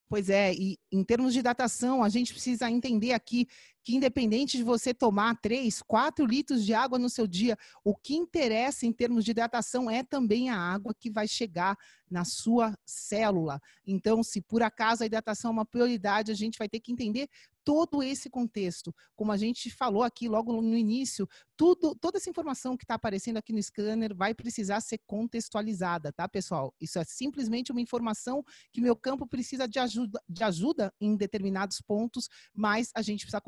Pois 0.08 0.30
é, 0.30 0.54
e 0.54 0.78
em 0.90 1.04
termos 1.04 1.34
de 1.34 1.42
datação, 1.42 2.02
a 2.02 2.08
gente 2.08 2.32
precisa 2.32 2.70
entender 2.70 3.12
aqui 3.12 3.46
que 3.84 3.94
independente 3.94 4.56
de 4.56 4.62
você 4.62 4.94
tomar 4.94 5.38
3, 5.40 5.82
4 5.82 6.24
litros 6.24 6.64
de 6.64 6.72
água 6.72 6.98
no 6.98 7.10
seu 7.10 7.26
dia, 7.26 7.56
o 7.84 7.94
que 7.94 8.14
interessa 8.14 8.86
em 8.86 8.92
termos 8.92 9.24
de 9.24 9.32
hidratação 9.32 9.90
é 9.90 10.02
também 10.02 10.48
a 10.48 10.58
água 10.58 10.94
que 10.98 11.10
vai 11.10 11.28
chegar 11.28 11.76
na 12.10 12.24
sua 12.24 12.74
célula. 12.86 13.60
Então, 13.86 14.22
se 14.22 14.40
por 14.40 14.62
acaso 14.62 15.02
a 15.02 15.06
hidratação 15.06 15.50
é 15.50 15.52
uma 15.52 15.66
prioridade, 15.66 16.32
a 16.32 16.34
gente 16.34 16.58
vai 16.58 16.68
ter 16.68 16.80
que 16.80 16.90
entender 16.90 17.28
todo 17.68 18.02
esse 18.02 18.30
contexto. 18.30 18.94
Como 19.14 19.30
a 19.30 19.36
gente 19.36 19.68
falou 19.68 20.02
aqui 20.02 20.26
logo 20.26 20.62
no 20.62 20.74
início, 20.74 21.28
tudo, 21.54 21.94
toda 21.94 22.16
essa 22.16 22.30
informação 22.30 22.78
que 22.78 22.84
está 22.84 22.94
aparecendo 22.94 23.36
aqui 23.36 23.52
no 23.52 23.62
scanner 23.62 24.16
vai 24.16 24.32
precisar 24.32 24.80
ser 24.80 24.98
contextualizada, 25.06 26.10
tá, 26.10 26.26
pessoal? 26.26 26.74
Isso 26.80 26.98
é 26.98 27.04
simplesmente 27.04 27.70
uma 27.70 27.82
informação 27.82 28.42
que 28.72 28.80
meu 28.80 28.96
campo 28.96 29.26
precisa 29.26 29.68
de 29.68 29.78
ajuda, 29.78 30.18
de 30.26 30.42
ajuda 30.42 30.94
em 30.98 31.14
determinados 31.14 31.82
pontos, 31.82 32.30
mas 32.54 32.90
a 32.94 33.02
gente 33.02 33.26
precisa 33.26 33.42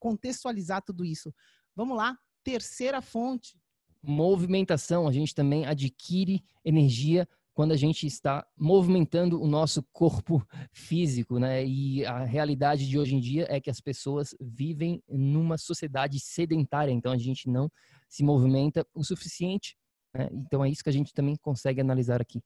contextualizar 0.00 0.82
tudo 0.82 1.04
isso. 1.04 1.32
Vamos 1.76 1.96
lá, 1.96 2.18
terceira 2.42 3.00
fonte. 3.00 3.56
Movimentação, 4.02 5.06
a 5.06 5.12
gente 5.12 5.32
também 5.32 5.66
adquire 5.66 6.42
energia 6.64 7.28
quando 7.54 7.72
a 7.72 7.76
gente 7.76 8.06
está 8.06 8.46
movimentando 8.56 9.40
o 9.40 9.46
nosso 9.46 9.82
corpo 9.92 10.42
físico, 10.72 11.38
né? 11.38 11.64
E 11.64 12.04
a 12.04 12.24
realidade 12.24 12.88
de 12.88 12.98
hoje 12.98 13.14
em 13.14 13.20
dia 13.20 13.46
é 13.48 13.60
que 13.60 13.70
as 13.70 13.80
pessoas 13.80 14.34
vivem 14.40 15.02
numa 15.08 15.58
sociedade 15.58 16.18
sedentária, 16.20 16.92
então 16.92 17.12
a 17.12 17.18
gente 17.18 17.48
não 17.48 17.70
se 18.08 18.24
movimenta 18.24 18.86
o 18.94 19.04
suficiente. 19.04 19.76
Né? 20.14 20.28
Então 20.32 20.64
é 20.64 20.70
isso 20.70 20.82
que 20.82 20.90
a 20.90 20.92
gente 20.92 21.12
também 21.12 21.36
consegue 21.36 21.80
analisar 21.80 22.20
aqui 22.20 22.40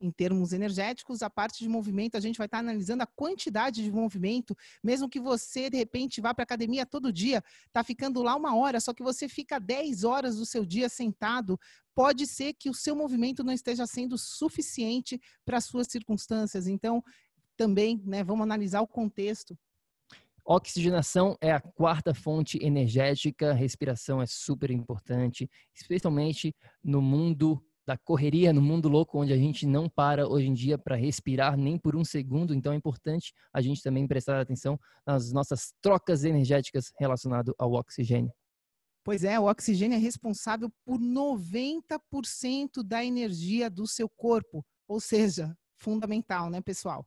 em 0.00 0.10
termos 0.10 0.52
energéticos, 0.52 1.22
a 1.22 1.28
parte 1.28 1.58
de 1.58 1.68
movimento, 1.68 2.16
a 2.16 2.20
gente 2.20 2.38
vai 2.38 2.46
estar 2.46 2.58
analisando 2.58 3.02
a 3.02 3.06
quantidade 3.06 3.82
de 3.82 3.92
movimento, 3.92 4.56
mesmo 4.82 5.08
que 5.08 5.20
você, 5.20 5.68
de 5.68 5.76
repente, 5.76 6.20
vá 6.20 6.32
para 6.32 6.42
a 6.42 6.44
academia 6.44 6.86
todo 6.86 7.12
dia, 7.12 7.44
está 7.66 7.84
ficando 7.84 8.22
lá 8.22 8.34
uma 8.34 8.56
hora, 8.56 8.80
só 8.80 8.94
que 8.94 9.02
você 9.02 9.28
fica 9.28 9.60
10 9.60 10.04
horas 10.04 10.36
do 10.36 10.46
seu 10.46 10.64
dia 10.64 10.88
sentado, 10.88 11.60
pode 11.94 12.26
ser 12.26 12.54
que 12.54 12.70
o 12.70 12.74
seu 12.74 12.96
movimento 12.96 13.44
não 13.44 13.52
esteja 13.52 13.86
sendo 13.86 14.16
suficiente 14.16 15.20
para 15.44 15.58
as 15.58 15.66
suas 15.66 15.86
circunstâncias. 15.88 16.66
Então, 16.66 17.04
também, 17.56 18.02
né, 18.06 18.24
vamos 18.24 18.42
analisar 18.42 18.80
o 18.80 18.86
contexto. 18.86 19.58
Oxigenação 20.44 21.36
é 21.40 21.52
a 21.52 21.60
quarta 21.60 22.14
fonte 22.14 22.58
energética, 22.62 23.52
respiração 23.52 24.22
é 24.22 24.26
super 24.26 24.70
importante, 24.70 25.48
especialmente 25.74 26.54
no 26.82 27.02
mundo 27.02 27.62
da 27.90 27.98
correria 27.98 28.52
no 28.52 28.62
mundo 28.62 28.88
louco, 28.88 29.18
onde 29.18 29.32
a 29.32 29.36
gente 29.36 29.66
não 29.66 29.88
para 29.88 30.28
hoje 30.28 30.46
em 30.46 30.54
dia 30.54 30.78
para 30.78 30.94
respirar 30.94 31.56
nem 31.56 31.76
por 31.76 31.96
um 31.96 32.04
segundo. 32.04 32.54
Então 32.54 32.72
é 32.72 32.76
importante 32.76 33.34
a 33.52 33.60
gente 33.60 33.82
também 33.82 34.06
prestar 34.06 34.40
atenção 34.40 34.78
nas 35.04 35.32
nossas 35.32 35.74
trocas 35.82 36.22
energéticas 36.22 36.92
relacionado 37.00 37.52
ao 37.58 37.72
oxigênio. 37.72 38.32
Pois 39.02 39.24
é, 39.24 39.40
o 39.40 39.50
oxigênio 39.50 39.96
é 39.96 39.98
responsável 39.98 40.70
por 40.84 41.00
90% 41.00 42.84
da 42.84 43.04
energia 43.04 43.68
do 43.68 43.88
seu 43.88 44.08
corpo, 44.08 44.64
ou 44.86 45.00
seja, 45.00 45.52
fundamental, 45.76 46.48
né, 46.48 46.60
pessoal? 46.60 47.04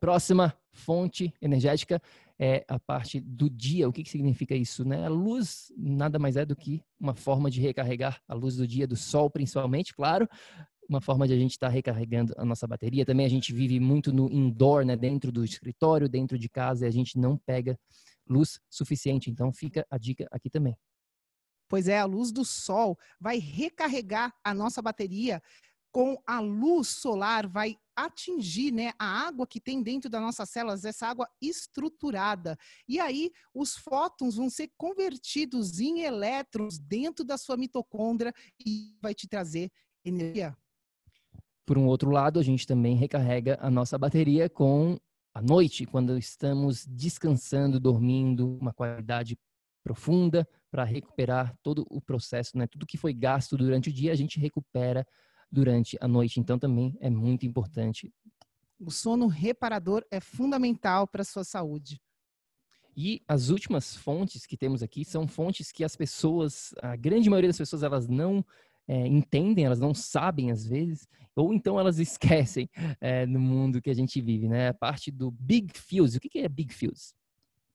Próxima 0.00 0.56
fonte 0.72 1.30
energética 1.42 2.00
é 2.42 2.64
a 2.66 2.76
parte 2.76 3.20
do 3.20 3.48
dia. 3.48 3.88
O 3.88 3.92
que, 3.92 4.02
que 4.02 4.10
significa 4.10 4.52
isso? 4.52 4.84
Né? 4.84 5.06
A 5.06 5.08
luz 5.08 5.72
nada 5.76 6.18
mais 6.18 6.36
é 6.36 6.44
do 6.44 6.56
que 6.56 6.82
uma 6.98 7.14
forma 7.14 7.48
de 7.48 7.60
recarregar 7.60 8.20
a 8.26 8.34
luz 8.34 8.56
do 8.56 8.66
dia, 8.66 8.84
do 8.84 8.96
sol 8.96 9.30
principalmente, 9.30 9.94
claro, 9.94 10.28
uma 10.88 11.00
forma 11.00 11.28
de 11.28 11.34
a 11.34 11.38
gente 11.38 11.52
estar 11.52 11.68
tá 11.68 11.72
recarregando 11.72 12.34
a 12.36 12.44
nossa 12.44 12.66
bateria. 12.66 13.06
Também 13.06 13.24
a 13.24 13.28
gente 13.28 13.52
vive 13.52 13.78
muito 13.78 14.12
no 14.12 14.28
indoor, 14.28 14.84
né? 14.84 14.96
dentro 14.96 15.30
do 15.30 15.44
escritório, 15.44 16.08
dentro 16.08 16.36
de 16.36 16.48
casa, 16.48 16.84
e 16.84 16.88
a 16.88 16.90
gente 16.90 17.16
não 17.16 17.36
pega 17.36 17.78
luz 18.28 18.58
suficiente. 18.68 19.30
Então 19.30 19.52
fica 19.52 19.86
a 19.88 19.96
dica 19.96 20.26
aqui 20.32 20.50
também. 20.50 20.76
Pois 21.68 21.86
é, 21.86 22.00
a 22.00 22.04
luz 22.04 22.32
do 22.32 22.44
sol 22.44 22.98
vai 23.20 23.38
recarregar 23.38 24.34
a 24.42 24.52
nossa 24.52 24.82
bateria 24.82 25.40
com 25.92 26.20
a 26.26 26.40
luz 26.40 26.88
solar, 26.88 27.46
vai 27.46 27.76
atingir 27.94 28.72
né, 28.72 28.92
a 28.98 29.26
água 29.26 29.46
que 29.46 29.60
tem 29.60 29.82
dentro 29.82 30.08
das 30.08 30.22
nossas 30.22 30.48
células, 30.48 30.86
essa 30.86 31.06
água 31.06 31.28
estruturada. 31.40 32.56
E 32.88 32.98
aí, 32.98 33.30
os 33.54 33.76
fótons 33.76 34.36
vão 34.36 34.48
ser 34.48 34.70
convertidos 34.76 35.78
em 35.78 36.00
elétrons 36.00 36.78
dentro 36.78 37.24
da 37.24 37.36
sua 37.36 37.58
mitocôndria 37.58 38.32
e 38.64 38.96
vai 39.02 39.14
te 39.14 39.28
trazer 39.28 39.70
energia. 40.02 40.56
Por 41.66 41.76
um 41.76 41.86
outro 41.86 42.10
lado, 42.10 42.40
a 42.40 42.42
gente 42.42 42.66
também 42.66 42.96
recarrega 42.96 43.58
a 43.60 43.70
nossa 43.70 43.98
bateria 43.98 44.48
com 44.48 44.98
a 45.34 45.40
noite, 45.40 45.86
quando 45.86 46.18
estamos 46.18 46.86
descansando, 46.86 47.78
dormindo, 47.78 48.58
uma 48.58 48.72
qualidade 48.72 49.38
profunda 49.82 50.48
para 50.70 50.84
recuperar 50.84 51.54
todo 51.62 51.86
o 51.90 52.00
processo, 52.00 52.56
né? 52.56 52.66
Tudo 52.66 52.86
que 52.86 52.96
foi 52.96 53.12
gasto 53.12 53.56
durante 53.56 53.90
o 53.90 53.92
dia, 53.92 54.12
a 54.12 54.16
gente 54.16 54.40
recupera 54.40 55.06
durante 55.52 55.98
a 56.00 56.08
noite. 56.08 56.40
Então, 56.40 56.58
também 56.58 56.96
é 57.00 57.10
muito 57.10 57.44
importante. 57.44 58.10
O 58.80 58.90
sono 58.90 59.26
reparador 59.26 60.04
é 60.10 60.18
fundamental 60.18 61.06
para 61.06 61.20
a 61.22 61.24
sua 61.24 61.44
saúde. 61.44 62.00
E 62.96 63.22
as 63.26 63.48
últimas 63.48 63.94
fontes 63.94 64.44
que 64.44 64.56
temos 64.56 64.82
aqui 64.82 65.04
são 65.04 65.26
fontes 65.26 65.70
que 65.70 65.84
as 65.84 65.96
pessoas, 65.96 66.74
a 66.82 66.96
grande 66.96 67.30
maioria 67.30 67.48
das 67.48 67.58
pessoas, 67.58 67.82
elas 67.82 68.06
não 68.08 68.44
é, 68.86 69.06
entendem, 69.06 69.64
elas 69.64 69.80
não 69.80 69.94
sabem 69.94 70.50
às 70.50 70.66
vezes, 70.66 71.06
ou 71.34 71.54
então 71.54 71.78
elas 71.78 71.98
esquecem 72.00 72.68
é, 73.00 73.24
no 73.24 73.40
mundo 73.40 73.80
que 73.80 73.90
a 73.90 73.94
gente 73.94 74.20
vive, 74.20 74.48
né? 74.48 74.68
A 74.68 74.74
parte 74.74 75.10
do 75.10 75.30
Big 75.30 75.72
Fuse. 75.78 76.18
O 76.18 76.20
que 76.20 76.38
é 76.38 76.48
Big 76.48 76.72
Fuse? 76.72 77.14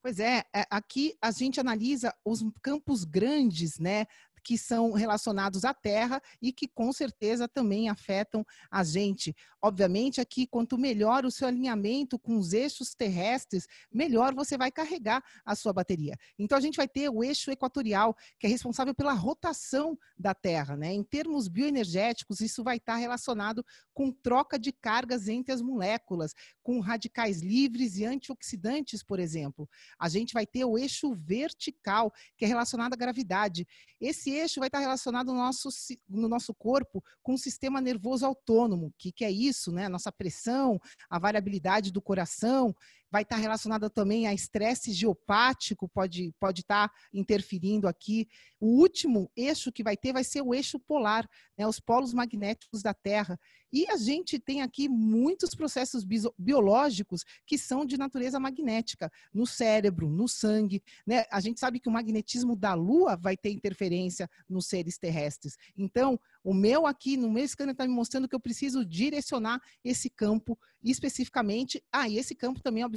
Pois 0.03 0.19
é, 0.19 0.43
é 0.55 0.65
aqui 0.69 1.15
a 1.21 1.31
gente 1.31 1.59
analisa 1.59 2.13
os 2.23 2.41
campos 2.61 3.03
grandes, 3.03 3.77
né, 3.79 4.05
que 4.47 4.57
são 4.57 4.93
relacionados 4.93 5.65
à 5.65 5.73
Terra 5.73 6.21
e 6.41 6.53
que 6.53 6.69
com 6.69 6.93
certeza 6.93 7.49
também 7.49 7.89
afetam 7.89 8.45
a 8.71 8.81
gente. 8.81 9.35
Obviamente, 9.61 10.21
aqui, 10.21 10.47
quanto 10.47 10.77
melhor 10.77 11.25
o 11.25 11.31
seu 11.31 11.49
alinhamento 11.49 12.17
com 12.17 12.37
os 12.37 12.53
eixos 12.53 12.95
terrestres, 12.95 13.67
melhor 13.91 14.33
você 14.33 14.57
vai 14.57 14.71
carregar 14.71 15.21
a 15.43 15.53
sua 15.53 15.73
bateria. 15.73 16.15
Então, 16.39 16.57
a 16.57 16.61
gente 16.61 16.77
vai 16.77 16.87
ter 16.87 17.09
o 17.09 17.21
eixo 17.21 17.51
equatorial, 17.51 18.15
que 18.39 18.47
é 18.47 18.49
responsável 18.49 18.95
pela 18.95 19.11
rotação 19.11 19.99
da 20.17 20.33
Terra. 20.33 20.77
Né? 20.77 20.93
Em 20.93 21.03
termos 21.03 21.49
bioenergéticos, 21.49 22.39
isso 22.39 22.63
vai 22.63 22.77
estar 22.77 22.95
relacionado 22.95 23.65
com 23.93 24.13
troca 24.13 24.57
de 24.57 24.71
cargas 24.71 25.27
entre 25.27 25.51
as 25.51 25.61
moléculas, 25.61 26.33
com 26.63 26.79
radicais 26.79 27.41
livres 27.41 27.97
e 27.97 28.05
antioxidantes, 28.05 29.03
por 29.03 29.19
exemplo. 29.19 29.67
A 29.99 30.07
gente 30.07 30.33
vai 30.33 30.45
ter 30.45 30.63
o 30.63 30.77
eixo 30.77 31.13
vertical, 31.13 32.13
que 32.37 32.45
é 32.45 32.47
relacionado 32.47 32.93
à 32.93 32.95
gravidade. 32.95 33.67
Esse 33.99 34.36
eixo 34.37 34.59
vai 34.59 34.67
estar 34.67 34.79
relacionado 34.79 35.27
no 35.27 35.35
nosso, 35.35 35.69
no 36.07 36.27
nosso 36.27 36.53
corpo 36.53 37.03
com 37.21 37.33
o 37.33 37.37
sistema 37.37 37.81
nervoso 37.81 38.25
autônomo. 38.25 38.87
O 38.87 38.93
que, 38.97 39.11
que 39.11 39.25
é 39.25 39.31
isso? 39.31 39.71
Né? 39.71 39.89
Nossa 39.89 40.11
pressão, 40.11 40.79
a 41.09 41.19
variabilidade 41.19 41.91
do 41.91 42.01
coração, 42.01 42.75
vai 43.11 43.23
estar 43.23 43.37
relacionada 43.37 43.89
também 43.89 44.27
a 44.27 44.33
estresse 44.33 44.91
geopático, 44.91 45.87
pode, 45.87 46.33
pode 46.39 46.61
estar 46.61 46.91
interferindo 47.13 47.87
aqui. 47.87 48.27
O 48.59 48.79
último 48.79 49.31
eixo 49.35 49.71
que 49.71 49.83
vai 49.83 49.95
ter 49.95 50.13
vai 50.13 50.23
ser 50.23 50.41
o 50.41 50.53
eixo 50.53 50.79
polar, 50.79 51.27
né, 51.57 51.65
os 51.67 51.79
polos 51.79 52.13
magnéticos 52.13 52.81
da 52.81 52.93
Terra. 52.93 53.39
E 53.71 53.85
a 53.89 53.97
gente 53.97 54.39
tem 54.39 54.61
aqui 54.61 54.87
muitos 54.87 55.53
processos 55.53 56.05
biológicos 56.37 57.23
que 57.45 57.57
são 57.57 57.85
de 57.85 57.97
natureza 57.97 58.39
magnética, 58.39 59.11
no 59.33 59.45
cérebro, 59.45 60.09
no 60.09 60.27
sangue. 60.27 60.81
Né? 61.05 61.25
A 61.29 61.39
gente 61.39 61.59
sabe 61.59 61.79
que 61.79 61.89
o 61.89 61.91
magnetismo 61.91 62.55
da 62.55 62.73
Lua 62.73 63.17
vai 63.17 63.35
ter 63.35 63.51
interferência 63.51 64.29
nos 64.47 64.67
seres 64.67 64.97
terrestres. 64.97 65.57
Então, 65.77 66.19
o 66.43 66.53
meu 66.53 66.85
aqui, 66.87 67.17
no 67.17 67.29
meu 67.29 67.45
scanner, 67.47 67.73
está 67.73 67.85
me 67.85 67.93
mostrando 67.93 68.27
que 68.27 68.35
eu 68.35 68.39
preciso 68.39 68.85
direcionar 68.85 69.61
esse 69.83 70.09
campo 70.09 70.57
especificamente. 70.81 71.83
Ah, 71.91 72.07
e 72.07 72.17
esse 72.17 72.33
campo 72.33 72.61
também, 72.61 72.85
obviamente, 72.85 72.96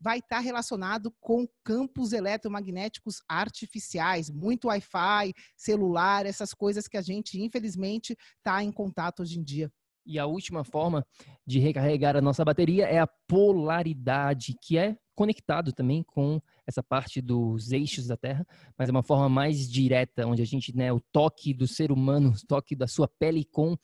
vai 0.00 0.18
estar 0.18 0.36
tá 0.36 0.40
relacionado 0.40 1.12
com 1.20 1.46
campos 1.64 2.12
eletromagnéticos 2.12 3.22
artificiais, 3.28 4.30
muito 4.30 4.68
Wi-Fi, 4.68 5.34
celular, 5.56 6.26
essas 6.26 6.54
coisas 6.54 6.86
que 6.86 6.96
a 6.96 7.02
gente, 7.02 7.40
infelizmente, 7.40 8.16
está 8.36 8.62
em 8.62 8.72
contato 8.72 9.22
hoje 9.22 9.38
em 9.38 9.42
dia. 9.42 9.70
E 10.06 10.18
a 10.18 10.24
última 10.24 10.64
forma 10.64 11.06
de 11.46 11.58
recarregar 11.58 12.16
a 12.16 12.22
nossa 12.22 12.42
bateria 12.42 12.86
é 12.86 12.98
a 12.98 13.06
polaridade, 13.06 14.54
que 14.62 14.78
é 14.78 14.96
conectado 15.14 15.72
também 15.72 16.02
com 16.02 16.40
essa 16.66 16.82
parte 16.82 17.20
dos 17.20 17.72
eixos 17.72 18.06
da 18.06 18.16
Terra, 18.16 18.46
mas 18.78 18.88
é 18.88 18.92
uma 18.92 19.02
forma 19.02 19.28
mais 19.28 19.68
direta, 19.68 20.26
onde 20.26 20.40
a 20.40 20.46
gente, 20.46 20.74
né, 20.74 20.92
o 20.92 21.00
toque 21.12 21.52
do 21.52 21.66
ser 21.66 21.92
humano, 21.92 22.30
o 22.30 22.46
toque 22.46 22.74
da 22.74 22.86
sua 22.86 23.06
pele 23.06 23.44
com 23.44 23.76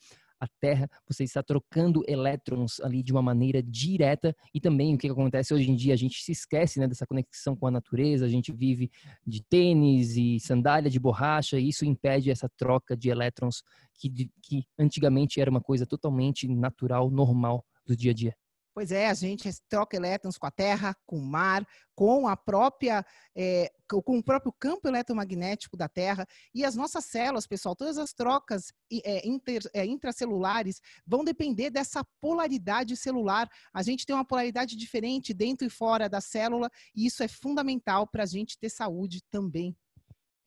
a 0.45 0.49
Terra, 0.59 0.89
você 1.07 1.23
está 1.23 1.43
trocando 1.43 2.03
elétrons 2.07 2.79
ali 2.79 3.03
de 3.03 3.11
uma 3.11 3.21
maneira 3.21 3.61
direta 3.61 4.35
e 4.53 4.59
também 4.59 4.95
o 4.95 4.97
que 4.97 5.09
acontece 5.09 5.53
hoje 5.53 5.69
em 5.69 5.75
dia, 5.75 5.93
a 5.93 5.97
gente 5.97 6.23
se 6.23 6.31
esquece 6.31 6.79
né, 6.79 6.87
dessa 6.87 7.05
conexão 7.05 7.55
com 7.55 7.67
a 7.67 7.71
natureza, 7.71 8.25
a 8.25 8.29
gente 8.29 8.51
vive 8.51 8.89
de 9.25 9.43
tênis 9.43 10.15
e 10.17 10.39
sandália 10.39 10.89
de 10.89 10.99
borracha 10.99 11.59
e 11.59 11.69
isso 11.69 11.85
impede 11.85 12.31
essa 12.31 12.49
troca 12.57 12.95
de 12.95 13.09
elétrons 13.09 13.63
que, 13.93 14.29
que 14.41 14.63
antigamente 14.77 15.39
era 15.39 15.49
uma 15.49 15.61
coisa 15.61 15.85
totalmente 15.85 16.47
natural, 16.47 17.09
normal 17.09 17.65
do 17.85 17.95
dia 17.95 18.11
a 18.11 18.13
dia. 18.13 18.35
Pois 18.75 18.91
é, 18.91 19.07
a 19.07 19.13
gente 19.13 19.49
troca 19.69 19.95
elétrons 19.95 20.37
com 20.37 20.45
a 20.45 20.51
Terra, 20.51 20.93
com 21.05 21.17
o 21.17 21.25
mar, 21.25 21.65
com 21.95 22.27
a 22.27 22.35
própria, 22.35 23.05
é, 23.33 23.71
com 23.87 24.17
o 24.17 24.21
próprio 24.21 24.51
campo 24.51 24.89
eletromagnético 24.89 25.77
da 25.77 25.87
Terra 25.87 26.27
e 26.53 26.65
as 26.65 26.75
nossas 26.75 27.05
células, 27.05 27.47
pessoal, 27.47 27.73
todas 27.73 27.97
as 27.97 28.11
trocas 28.11 28.73
é, 28.91 29.25
inter, 29.25 29.61
é, 29.73 29.85
intracelulares 29.85 30.81
vão 31.07 31.23
depender 31.23 31.69
dessa 31.69 32.05
polaridade 32.19 32.97
celular. 32.97 33.49
A 33.73 33.81
gente 33.81 34.05
tem 34.05 34.13
uma 34.13 34.25
polaridade 34.25 34.75
diferente 34.75 35.33
dentro 35.33 35.65
e 35.65 35.69
fora 35.69 36.09
da 36.09 36.19
célula 36.19 36.69
e 36.93 37.05
isso 37.05 37.23
é 37.23 37.29
fundamental 37.29 38.05
para 38.05 38.23
a 38.23 38.27
gente 38.27 38.59
ter 38.59 38.69
saúde 38.69 39.21
também. 39.31 39.73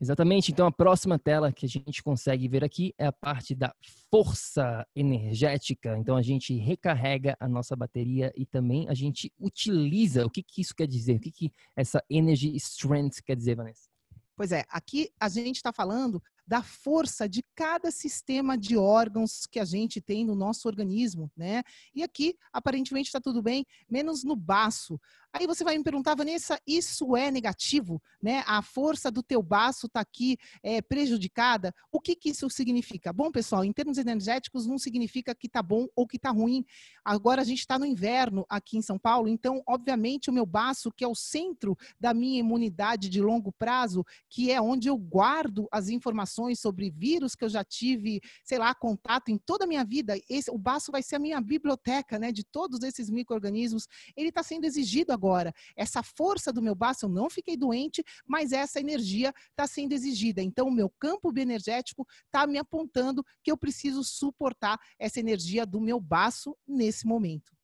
Exatamente. 0.01 0.53
Então, 0.53 0.67
a 0.67 0.73
próxima 0.73 1.19
tela 1.19 1.53
que 1.53 1.67
a 1.67 1.69
gente 1.69 2.03
consegue 2.03 2.47
ver 2.47 2.63
aqui 2.63 2.95
é 2.97 3.07
a 3.07 3.13
parte 3.13 3.55
da 3.55 3.75
força 4.11 4.87
energética. 4.95 5.97
Então, 5.99 6.17
a 6.17 6.23
gente 6.23 6.55
recarrega 6.57 7.37
a 7.41 7.49
nossa 7.49 7.75
bateria 7.75 8.33
e 8.37 8.47
também 8.47 8.89
a 8.89 8.95
gente 8.95 9.33
utiliza. 9.39 10.25
O 10.25 10.31
que, 10.31 10.43
que 10.43 10.61
isso 10.61 10.75
quer 10.75 10.87
dizer? 10.87 11.17
O 11.17 11.21
que, 11.21 11.33
que 11.33 11.53
essa 11.77 12.03
energy 12.09 12.55
strength 12.57 13.23
quer 13.25 13.37
dizer, 13.37 13.57
Vanessa? 13.57 13.89
Pois 14.37 14.53
é, 14.53 14.65
aqui 14.69 15.11
a 15.19 15.29
gente 15.29 15.57
está 15.57 15.73
falando 15.73 16.23
da 16.49 16.63
força 16.63 17.29
de 17.29 17.45
cada 17.55 17.91
sistema 17.91 18.57
de 18.57 18.75
órgãos 18.75 19.47
que 19.47 19.61
a 19.61 19.67
gente 19.67 20.01
tem 20.01 20.25
no 20.25 20.35
nosso 20.35 20.67
organismo, 20.67 21.31
né? 21.37 21.63
E 21.95 22.03
aqui, 22.03 22.35
aparentemente, 22.51 23.09
está 23.09 23.21
tudo 23.21 23.43
bem, 23.43 23.67
menos 23.87 24.25
no 24.25 24.35
baço. 24.35 24.99
Aí 25.31 25.47
você 25.47 25.63
vai 25.63 25.77
me 25.77 25.85
perguntar, 25.85 26.15
Vanessa, 26.15 26.59
isso 26.67 27.15
é 27.15 27.31
negativo, 27.31 28.03
né? 28.21 28.43
A 28.47 28.63
força 28.63 29.11
do 29.11 29.23
teu 29.23 29.43
baço 29.43 29.87
está 29.87 30.01
aqui 30.01 30.39
é, 30.63 30.81
prejudicada. 30.81 31.75
O 31.93 32.01
que, 32.01 32.17
que 32.17 32.31
isso 32.31 32.49
significa? 32.49 33.13
Bom, 33.13 33.31
pessoal, 33.31 33.63
em 33.63 33.73
termos 33.73 33.99
energéticos, 33.99 34.67
não 34.67 34.79
significa 34.79 35.35
que 35.35 35.47
está 35.47 35.63
bom 35.63 35.87
ou 35.95 36.07
que 36.07 36.17
está 36.17 36.31
ruim. 36.31 36.65
Agora 37.05 37.43
a 37.43 37.45
gente 37.45 37.59
está 37.59 37.79
no 37.79 37.85
inverno 37.85 38.47
aqui 38.49 38.79
em 38.79 38.83
São 38.83 38.99
Paulo, 38.99 39.29
então, 39.29 39.63
obviamente, 39.67 40.31
o 40.31 40.33
meu 40.33 40.47
baço, 40.47 40.91
que 40.91 41.05
é 41.05 41.09
o 41.09 41.15
centro 41.15 41.77
da 42.01 42.15
minha 42.15 42.41
imunidade 42.41 43.11
de 43.11 43.21
longo 43.21 43.53
prazo, 43.53 44.07
que 44.31 44.51
é 44.51 44.59
onde 44.63 44.89
eu 44.89 44.97
guardo 44.97 45.69
as 45.71 45.91
informações 45.91 46.38
sobre 46.57 46.91
vírus 46.91 47.35
que 47.35 47.45
eu 47.45 47.49
já 47.49 47.65
tive, 47.65 48.21
sei 48.45 48.59
lá, 48.59 48.75
contato 48.75 49.31
em 49.31 49.39
toda 49.39 49.65
a 49.65 49.67
minha 49.67 49.85
vida, 49.85 50.19
esse, 50.29 50.51
o 50.51 50.59
baço 50.59 50.93
vai 50.93 51.03
ser 51.03 51.17
a 51.17 51.19
minha 51.19 51.41
biblioteca, 51.41 52.19
né? 52.19 52.33
De 52.33 52.45
todos 52.45 52.83
esses 52.83 53.11
micro-organismos. 53.11 53.87
Ele 54.17 54.29
está 54.29 54.43
sendo 54.43 54.65
exigido 54.65 55.13
agora. 55.13 55.53
Essa 55.77 56.03
força 56.03 56.53
do 56.53 56.63
meu 56.63 56.75
baço, 56.75 57.07
eu 57.07 57.09
não 57.09 57.29
fiquei 57.29 57.57
doente, 57.57 58.03
mas 58.27 58.53
essa 58.53 58.81
energia 58.81 59.33
está 59.51 59.67
sendo 59.67 59.93
exigida. 59.93 60.41
Então, 60.43 60.69
o 60.69 60.73
meu 60.73 60.91
campo 60.99 61.33
bioenergético 61.33 62.07
está 62.27 62.47
me 62.47 62.59
apontando 62.59 63.25
que 63.43 63.51
eu 63.51 63.57
preciso 63.57 64.05
suportar 64.05 64.79
essa 64.99 65.21
energia 65.21 65.67
do 65.67 65.81
meu 65.81 66.01
baço 66.01 66.57
nesse 66.67 67.07
momento. 67.07 67.58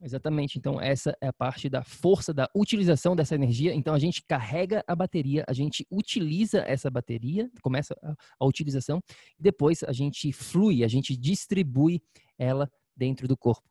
Exatamente. 0.00 0.58
Então, 0.58 0.80
essa 0.80 1.16
é 1.20 1.26
a 1.26 1.32
parte 1.32 1.68
da 1.68 1.82
força 1.82 2.32
da 2.32 2.48
utilização 2.54 3.16
dessa 3.16 3.34
energia. 3.34 3.74
Então, 3.74 3.94
a 3.94 3.98
gente 3.98 4.22
carrega 4.22 4.84
a 4.86 4.94
bateria, 4.94 5.44
a 5.48 5.52
gente 5.52 5.86
utiliza 5.90 6.60
essa 6.60 6.88
bateria, 6.88 7.50
começa 7.60 7.96
a, 8.02 8.14
a 8.38 8.46
utilização, 8.46 9.02
e 9.38 9.42
depois 9.42 9.82
a 9.82 9.92
gente 9.92 10.32
flui, 10.32 10.84
a 10.84 10.88
gente 10.88 11.16
distribui 11.16 12.00
ela 12.38 12.70
dentro 12.96 13.26
do 13.26 13.36
corpo. 13.36 13.68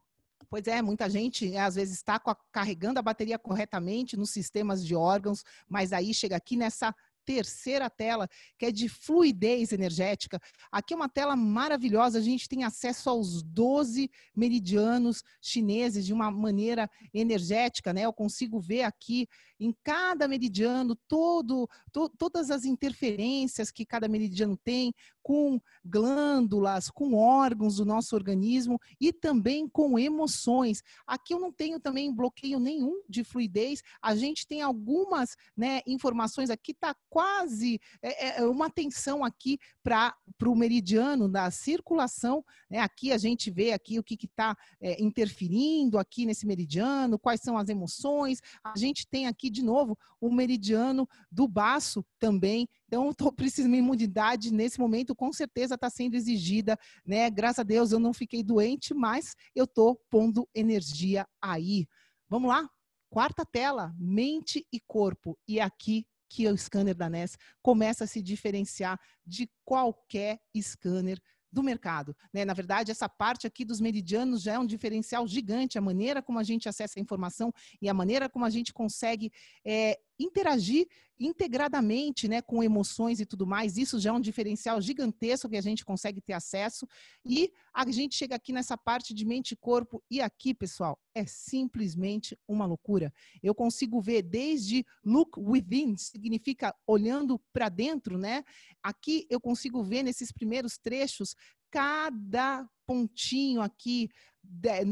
Pois 0.49 0.65
é, 0.65 0.81
muita 0.81 1.09
gente 1.09 1.49
né, 1.49 1.59
às 1.59 1.75
vezes 1.75 1.95
está 1.95 2.21
carregando 2.51 2.99
a 2.99 3.01
bateria 3.01 3.37
corretamente 3.37 4.15
nos 4.15 4.29
sistemas 4.29 4.85
de 4.85 4.95
órgãos, 4.95 5.43
mas 5.67 5.91
aí 5.91 6.13
chega 6.13 6.37
aqui 6.37 6.55
nessa 6.55 6.95
terceira 7.27 7.89
tela, 7.89 8.29
que 8.57 8.65
é 8.65 8.71
de 8.71 8.87
fluidez 8.87 9.73
energética. 9.73 10.39
Aqui 10.71 10.93
é 10.93 10.95
uma 10.95 11.09
tela 11.09 11.35
maravilhosa, 11.35 12.19
a 12.19 12.21
gente 12.21 12.47
tem 12.47 12.63
acesso 12.63 13.09
aos 13.09 13.43
12 13.43 14.09
meridianos 14.33 15.21
chineses 15.41 16.05
de 16.05 16.13
uma 16.13 16.31
maneira 16.31 16.89
energética, 17.13 17.91
né? 17.91 18.03
Eu 18.03 18.13
consigo 18.13 18.61
ver 18.61 18.83
aqui 18.83 19.27
em 19.59 19.75
cada 19.83 20.25
meridiano 20.25 20.95
todo, 21.07 21.67
to, 21.91 22.09
todas 22.17 22.49
as 22.49 22.63
interferências 22.63 23.71
que 23.71 23.85
cada 23.85 24.07
meridiano 24.07 24.55
tem 24.55 24.93
com 25.21 25.59
glândulas, 25.83 26.89
com 26.89 27.13
órgãos 27.13 27.75
do 27.75 27.85
nosso 27.85 28.15
organismo 28.15 28.79
e 29.01 29.11
também 29.11 29.67
com 29.67 29.99
emoções. 29.99 30.81
Aqui 31.05 31.33
eu 31.33 31.39
não 31.39 31.51
tenho 31.51 31.81
também 31.81 32.13
bloqueio 32.13 32.59
nenhum 32.59 33.01
de 33.09 33.25
fluidez. 33.25 33.81
A 34.01 34.15
gente 34.15 34.47
tem 34.47 34.61
algumas 34.61 35.35
né, 35.55 35.81
informações 35.85 36.49
aqui, 36.49 36.71
está 36.71 36.95
quase 37.17 37.81
é, 37.99 38.41
é, 38.41 38.45
uma 38.45 38.67
atenção 38.67 39.23
aqui 39.23 39.57
para 39.81 40.15
o 40.45 40.53
meridiano 40.53 41.27
da 41.27 41.49
circulação. 41.49 42.45
Né? 42.69 42.77
Aqui 42.77 43.11
a 43.11 43.17
gente 43.17 43.49
vê 43.49 43.71
aqui 43.71 43.97
o 43.97 44.03
que 44.03 44.13
está 44.23 44.55
é, 44.79 45.01
interferindo 45.01 45.97
aqui 45.97 46.27
nesse 46.27 46.45
meridiano, 46.45 47.17
quais 47.17 47.41
são 47.41 47.57
as 47.57 47.69
emoções. 47.69 48.39
A 48.63 48.77
gente 48.77 49.07
tem 49.07 49.25
aqui 49.25 49.49
de 49.49 49.63
novo 49.63 49.97
o 50.21 50.31
meridiano 50.31 51.09
do 51.31 51.47
baço 51.47 52.05
também. 52.19 52.69
Então, 52.85 53.11
precisando 53.35 53.71
de 53.71 53.79
imunidade 53.79 54.53
nesse 54.53 54.79
momento, 54.79 55.15
com 55.15 55.33
certeza 55.33 55.73
está 55.73 55.89
sendo 55.89 56.13
exigida, 56.13 56.77
né? 57.03 57.31
Graças 57.31 57.57
a 57.57 57.63
Deus 57.63 57.91
eu 57.91 57.99
não 57.99 58.13
fiquei 58.13 58.43
doente, 58.43 58.93
mas 58.93 59.35
eu 59.55 59.63
estou 59.63 59.99
pondo 60.07 60.47
energia 60.53 61.27
aí. 61.41 61.87
Vamos 62.29 62.49
lá? 62.49 62.69
Quarta 63.09 63.43
tela, 63.43 63.91
mente 63.97 64.67
e 64.71 64.79
corpo. 64.79 65.35
E 65.47 65.57
é 65.57 65.63
aqui 65.63 66.05
que 66.29 66.47
o 66.47 66.57
scanner 66.57 66.95
da 66.95 67.09
NES 67.09 67.37
começa 67.61 68.03
a 68.03 68.07
se 68.07 68.21
diferenciar 68.21 68.99
de 69.25 69.49
qualquer 69.63 70.39
scanner 70.61 71.21
do 71.51 71.63
mercado. 71.63 72.15
Né? 72.33 72.45
Na 72.45 72.53
verdade, 72.53 72.91
essa 72.91 73.07
parte 73.07 73.47
aqui 73.47 73.63
dos 73.63 73.79
meridianos 73.79 74.41
já 74.41 74.53
é 74.53 74.59
um 74.59 74.65
diferencial 74.65 75.27
gigante, 75.27 75.77
a 75.77 75.81
maneira 75.81 76.21
como 76.21 76.39
a 76.39 76.43
gente 76.43 76.67
acessa 76.67 76.99
a 76.99 77.01
informação 77.01 77.53
e 77.81 77.89
a 77.89 77.93
maneira 77.93 78.29
como 78.29 78.45
a 78.45 78.49
gente 78.49 78.73
consegue 78.73 79.31
é, 79.65 79.97
interagir 80.19 80.87
integradamente 81.19 82.27
né, 82.27 82.41
com 82.41 82.63
emoções 82.63 83.19
e 83.19 83.25
tudo 83.25 83.45
mais. 83.45 83.77
Isso 83.77 83.99
já 83.99 84.11
é 84.11 84.13
um 84.13 84.21
diferencial 84.21 84.79
gigantesco 84.79 85.49
que 85.49 85.57
a 85.57 85.61
gente 85.61 85.83
consegue 85.83 86.21
ter 86.21 86.33
acesso. 86.33 86.87
E 87.25 87.51
a 87.73 87.89
gente 87.91 88.15
chega 88.15 88.35
aqui 88.35 88.53
nessa 88.53 88.77
parte 88.77 89.13
de 89.13 89.25
mente 89.25 89.51
e 89.51 89.55
corpo, 89.55 90.03
e 90.09 90.21
aqui, 90.21 90.53
pessoal, 90.53 90.99
é 91.15 91.25
simplesmente 91.25 92.37
uma 92.47 92.65
loucura. 92.65 93.11
Eu 93.41 93.55
consigo 93.55 93.99
ver 93.99 94.21
desde 94.21 94.85
look 95.03 95.39
within, 95.39 95.95
significa 95.97 96.75
olhando 96.85 97.39
para 97.51 97.69
dentro, 97.69 98.17
né? 98.17 98.43
Aqui 98.83 99.25
eu 99.29 99.39
consigo 99.39 99.83
ver 99.83 100.03
nesses 100.03 100.31
primeiros 100.31 100.77
trechos 100.77 101.35
cada 101.69 102.67
pontinho 102.85 103.61
aqui 103.61 104.09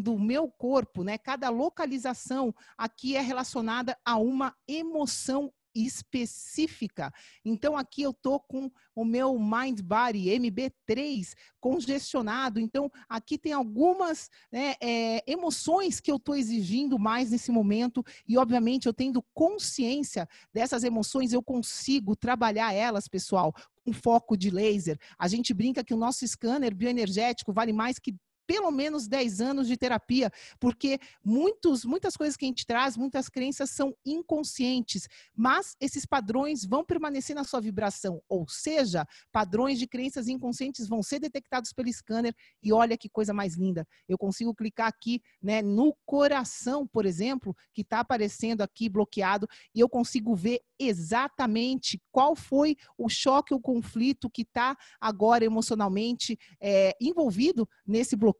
do 0.04 0.20
meu 0.20 0.50
corpo, 0.50 1.04
né? 1.04 1.18
Cada 1.18 1.50
localização 1.50 2.54
aqui 2.78 3.16
é 3.16 3.22
relacionada 3.22 3.98
a 4.06 4.18
uma 4.18 4.56
emoção 4.68 5.52
específica. 5.76 7.14
Então 7.44 7.76
aqui 7.76 8.02
eu 8.02 8.14
tô 8.14 8.40
com 8.40 8.72
o 8.96 9.04
meu 9.04 9.38
Mind 9.38 9.82
Body 9.82 10.30
MB3 10.30 11.34
congestionado. 11.60 12.60
Então 12.60 12.90
aqui 13.10 13.38
tem 13.38 13.52
algumas 13.52 14.30
né, 14.52 14.76
é, 14.82 15.24
emoções 15.30 16.00
que 16.00 16.10
eu 16.10 16.16
estou 16.16 16.36
exigindo 16.36 16.98
mais 16.98 17.32
nesse 17.32 17.52
momento 17.52 18.04
e 18.28 18.38
obviamente 18.38 18.86
eu 18.86 18.94
tendo 18.94 19.22
consciência 19.34 20.28
dessas 20.54 20.84
emoções 20.84 21.34
eu 21.34 21.44
consigo 21.44 22.16
trabalhar 22.16 22.74
elas, 22.74 23.08
pessoal, 23.08 23.54
com 23.84 23.92
foco 23.92 24.38
de 24.38 24.50
laser. 24.50 24.98
A 25.20 25.28
gente 25.28 25.54
brinca 25.54 25.84
que 25.84 25.94
o 25.94 25.98
nosso 25.98 26.26
scanner 26.26 26.74
bioenergético 26.74 27.52
vale 27.52 27.74
mais 27.74 28.00
que 28.00 28.16
pelo 28.48 28.72
menos 28.72 29.08
10 29.08 29.42
anos 29.42 29.68
de 29.68 29.78
terapia, 29.78 30.32
porque 30.60 31.00
muitos, 31.24 31.84
muitas 31.84 32.16
coisas 32.16 32.38
que 32.38 32.46
a 32.46 32.48
gente 32.48 32.66
traz, 32.66 32.96
muitas 32.96 33.30
crenças 33.30 33.72
são 33.72 33.96
inconscientes, 34.06 35.08
mas 35.36 35.76
esses 35.80 36.06
padrões 36.06 36.66
vão 36.66 36.84
permanecer 36.84 37.36
na 37.36 37.44
sua 37.44 37.60
vibração, 37.60 38.22
ou 38.30 38.48
seja, 38.48 39.06
padrões 39.32 39.80
de 39.80 39.88
crenças 39.88 40.28
inconscientes 40.28 40.88
vão 40.88 41.02
ser 41.02 41.20
detectados 41.20 41.74
pelo 41.74 41.92
scanner 41.92 42.36
e 42.62 42.72
olha 42.72 42.98
que 42.98 43.10
coisa 43.10 43.34
mais 43.34 43.56
linda. 43.56 43.88
Eu 44.08 44.18
consigo 44.18 44.54
clicar 44.54 44.88
aqui 44.88 45.22
né, 45.42 45.62
no 45.62 45.96
coração, 46.06 46.88
por 46.88 47.06
exemplo, 47.06 47.56
que 47.74 47.82
está 47.82 48.00
aparecendo 48.00 48.62
aqui 48.62 48.90
bloqueado, 48.90 49.48
e 49.74 49.80
eu 49.80 49.90
consigo 49.90 50.36
ver 50.36 50.62
exatamente 50.78 52.02
qual 52.12 52.36
foi 52.36 52.76
o 52.98 53.08
choque 53.08 53.54
ou 53.54 53.62
conflito 53.62 54.30
que 54.30 54.42
está 54.42 54.78
agora 55.00 55.46
emocionalmente 55.46 56.38
é, 56.60 56.96
envolvido 57.00 57.68
nesse 57.86 58.16
bloqueio 58.16 58.35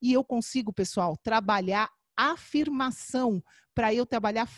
e 0.00 0.12
eu 0.12 0.24
consigo, 0.24 0.72
pessoal, 0.72 1.16
trabalhar 1.16 1.90
afirmação 2.16 3.42
para 3.74 3.92
eu 3.92 4.06
trabalhar 4.06 4.48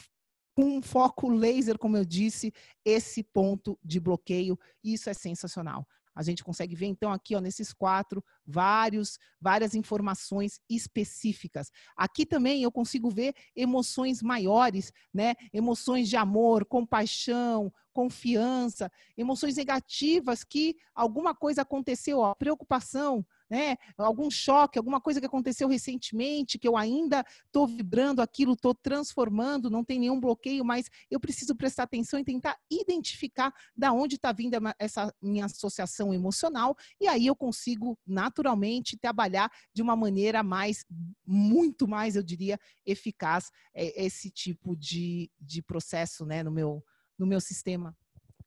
com 0.55 0.79
um 0.79 0.83
foco 0.83 1.29
laser, 1.29 1.79
como 1.79 1.96
eu 1.96 2.05
disse, 2.05 2.53
esse 2.85 3.22
ponto 3.22 3.79
de 3.85 4.01
bloqueio. 4.01 4.59
Isso 4.83 5.11
é 5.11 5.14
sensacional. 5.14 5.87
A 6.14 6.22
gente 6.22 6.42
consegue 6.42 6.75
ver, 6.75 6.87
então, 6.87 7.12
aqui, 7.12 7.37
ó, 7.37 7.40
nesses 7.40 7.75
quatro, 7.75 8.25
vários, 8.46 9.18
várias 9.40 9.74
informações 9.74 10.61
específicas. 10.68 11.70
Aqui 11.96 12.24
também 12.24 12.62
eu 12.62 12.70
consigo 12.70 13.11
ver 13.11 13.35
emoções 13.54 14.22
maiores, 14.22 14.92
né? 15.12 15.35
Emoções 15.52 16.09
de 16.09 16.16
amor, 16.16 16.64
compaixão, 16.64 17.72
confiança, 17.92 18.92
emoções 19.16 19.56
negativas 19.56 20.44
que 20.44 20.76
alguma 20.94 21.35
coisa 21.35 21.62
aconteceu, 21.62 22.18
ó, 22.18 22.35
preocupação, 22.35 23.24
né? 23.48 23.76
Algum 23.96 24.30
choque, 24.30 24.76
alguma 24.76 25.00
coisa 25.00 25.18
que 25.18 25.26
aconteceu 25.26 25.66
recentemente, 25.68 26.59
que 26.59 26.68
eu 26.68 26.76
ainda 26.76 27.24
estou 27.46 27.66
vibrando 27.66 28.20
aquilo, 28.20 28.52
estou 28.52 28.74
transformando, 28.74 29.70
não 29.70 29.82
tem 29.85 29.98
nenhum 29.98 30.20
bloqueio, 30.20 30.64
mas 30.64 30.90
eu 31.11 31.18
preciso 31.18 31.54
prestar 31.54 31.85
atenção 31.85 32.20
e 32.20 32.24
tentar 32.24 32.59
identificar 32.70 33.50
da 33.74 33.92
onde 33.92 34.16
está 34.16 34.30
vindo 34.30 34.56
essa 34.78 35.14
minha 35.22 35.46
associação 35.46 36.12
emocional, 36.12 36.76
e 37.00 37.09
aí 37.09 37.26
eu 37.26 37.37
consigo 37.37 37.98
naturalmente 38.37 38.99
trabalhar 38.99 39.51
de 39.72 39.81
uma 39.81 39.96
maneira 39.96 40.42
mais, 40.42 40.85
muito 41.27 41.88
mais, 41.88 42.16
eu 42.16 42.22
diria, 42.22 42.59
eficaz 42.85 43.51
é, 43.75 44.05
esse 44.05 44.31
tipo 44.31 44.77
de, 44.77 45.31
de 45.40 45.62
processo 45.62 46.27
né, 46.27 46.42
no, 46.42 46.51
meu, 46.51 46.85
no 47.18 47.27
meu 47.27 47.40
sistema. 47.40 47.96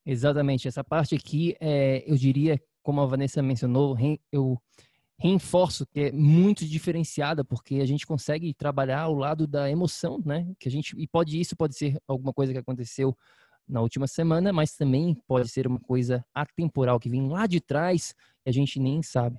Exatamente, 0.05 0.67
essa 0.67 0.83
parte 0.83 1.15
aqui, 1.15 1.55
é, 1.59 2.03
eu 2.05 2.15
diria, 2.15 2.61
como 2.83 3.01
a 3.01 3.05
Vanessa 3.05 3.41
mencionou, 3.41 3.97
eu 4.31 4.61
reforço 5.17 5.85
que 5.87 5.99
é 5.99 6.11
muito 6.11 6.65
diferenciada 6.65 7.43
porque 7.43 7.75
a 7.75 7.85
gente 7.85 8.05
consegue 8.05 8.53
trabalhar 8.53 9.01
ao 9.01 9.13
lado 9.13 9.45
da 9.45 9.69
emoção, 9.69 10.21
né? 10.25 10.49
Que 10.57 10.69
a 10.69 10.71
gente 10.71 10.95
e 10.97 11.05
pode 11.05 11.37
isso 11.37 11.57
pode 11.57 11.75
ser 11.75 12.01
alguma 12.07 12.31
coisa 12.31 12.53
que 12.53 12.59
aconteceu 12.59 13.13
na 13.67 13.81
última 13.81 14.07
semana, 14.07 14.53
mas 14.53 14.77
também 14.77 15.21
pode 15.27 15.49
ser 15.49 15.67
uma 15.67 15.79
coisa 15.79 16.25
atemporal 16.33 16.97
que 17.01 17.09
vem 17.09 17.27
lá 17.27 17.47
de 17.47 17.59
trás 17.59 18.15
e 18.45 18.49
a 18.49 18.53
gente 18.53 18.79
nem 18.79 19.03
sabe. 19.03 19.37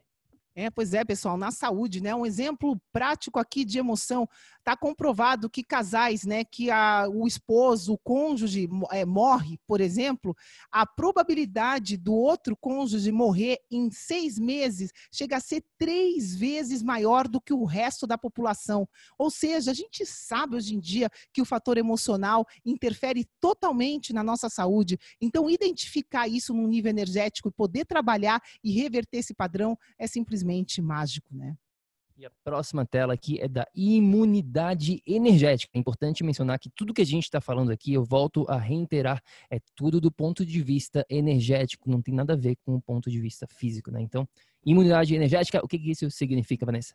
É, 0.56 0.68
pois 0.68 0.94
é, 0.94 1.04
pessoal, 1.04 1.36
na 1.36 1.52
saúde, 1.52 2.02
né? 2.02 2.12
Um 2.12 2.26
exemplo 2.26 2.80
prático 2.92 3.38
aqui 3.38 3.64
de 3.64 3.78
emoção. 3.78 4.28
Está 4.58 4.76
comprovado 4.76 5.48
que 5.48 5.62
casais, 5.62 6.24
né, 6.24 6.44
que 6.44 6.70
a, 6.70 7.08
o 7.08 7.26
esposo, 7.26 7.94
o 7.94 7.98
cônjuge 7.98 8.68
é, 8.90 9.06
morre, 9.06 9.58
por 9.66 9.80
exemplo, 9.80 10.36
a 10.70 10.84
probabilidade 10.84 11.96
do 11.96 12.12
outro 12.12 12.54
cônjuge 12.60 13.10
morrer 13.10 13.58
em 13.70 13.90
seis 13.90 14.38
meses 14.38 14.90
chega 15.10 15.36
a 15.36 15.40
ser 15.40 15.64
três 15.78 16.34
vezes 16.34 16.82
maior 16.82 17.26
do 17.26 17.40
que 17.40 17.54
o 17.54 17.64
resto 17.64 18.06
da 18.06 18.18
população. 18.18 18.86
Ou 19.16 19.30
seja, 19.30 19.70
a 19.70 19.74
gente 19.74 20.04
sabe 20.04 20.56
hoje 20.56 20.74
em 20.74 20.80
dia 20.80 21.08
que 21.32 21.40
o 21.40 21.46
fator 21.46 21.78
emocional 21.78 22.44
interfere 22.64 23.26
totalmente 23.40 24.12
na 24.12 24.22
nossa 24.22 24.50
saúde. 24.50 24.98
Então, 25.20 25.48
identificar 25.48 26.28
isso 26.28 26.52
no 26.52 26.68
nível 26.68 26.90
energético 26.90 27.48
e 27.48 27.52
poder 27.52 27.86
trabalhar 27.86 28.42
e 28.62 28.72
reverter 28.72 29.18
esse 29.18 29.32
padrão 29.32 29.78
é 29.98 30.06
simplesmente 30.06 30.39
simplesmente 30.40 30.80
mágico, 30.80 31.34
né? 31.34 31.56
E 32.16 32.26
a 32.26 32.30
próxima 32.44 32.84
tela 32.84 33.14
aqui 33.14 33.40
é 33.40 33.48
da 33.48 33.66
imunidade 33.74 35.02
energética. 35.06 35.70
É 35.74 35.78
importante 35.78 36.22
mencionar 36.22 36.58
que 36.58 36.68
tudo 36.68 36.92
que 36.92 37.00
a 37.00 37.06
gente 37.06 37.24
está 37.24 37.40
falando 37.40 37.70
aqui, 37.70 37.94
eu 37.94 38.04
volto 38.04 38.44
a 38.46 38.58
reiterar, 38.58 39.22
é 39.50 39.58
tudo 39.74 40.00
do 40.02 40.12
ponto 40.12 40.44
de 40.44 40.62
vista 40.62 41.04
energético, 41.08 41.90
não 41.90 42.02
tem 42.02 42.14
nada 42.14 42.34
a 42.34 42.36
ver 42.36 42.56
com 42.56 42.74
o 42.74 42.82
ponto 42.82 43.10
de 43.10 43.18
vista 43.18 43.46
físico, 43.46 43.90
né? 43.90 44.02
Então, 44.02 44.28
imunidade 44.64 45.14
energética, 45.14 45.64
o 45.64 45.68
que, 45.68 45.78
que 45.78 45.92
isso 45.92 46.10
significa, 46.10 46.66
Vanessa? 46.66 46.94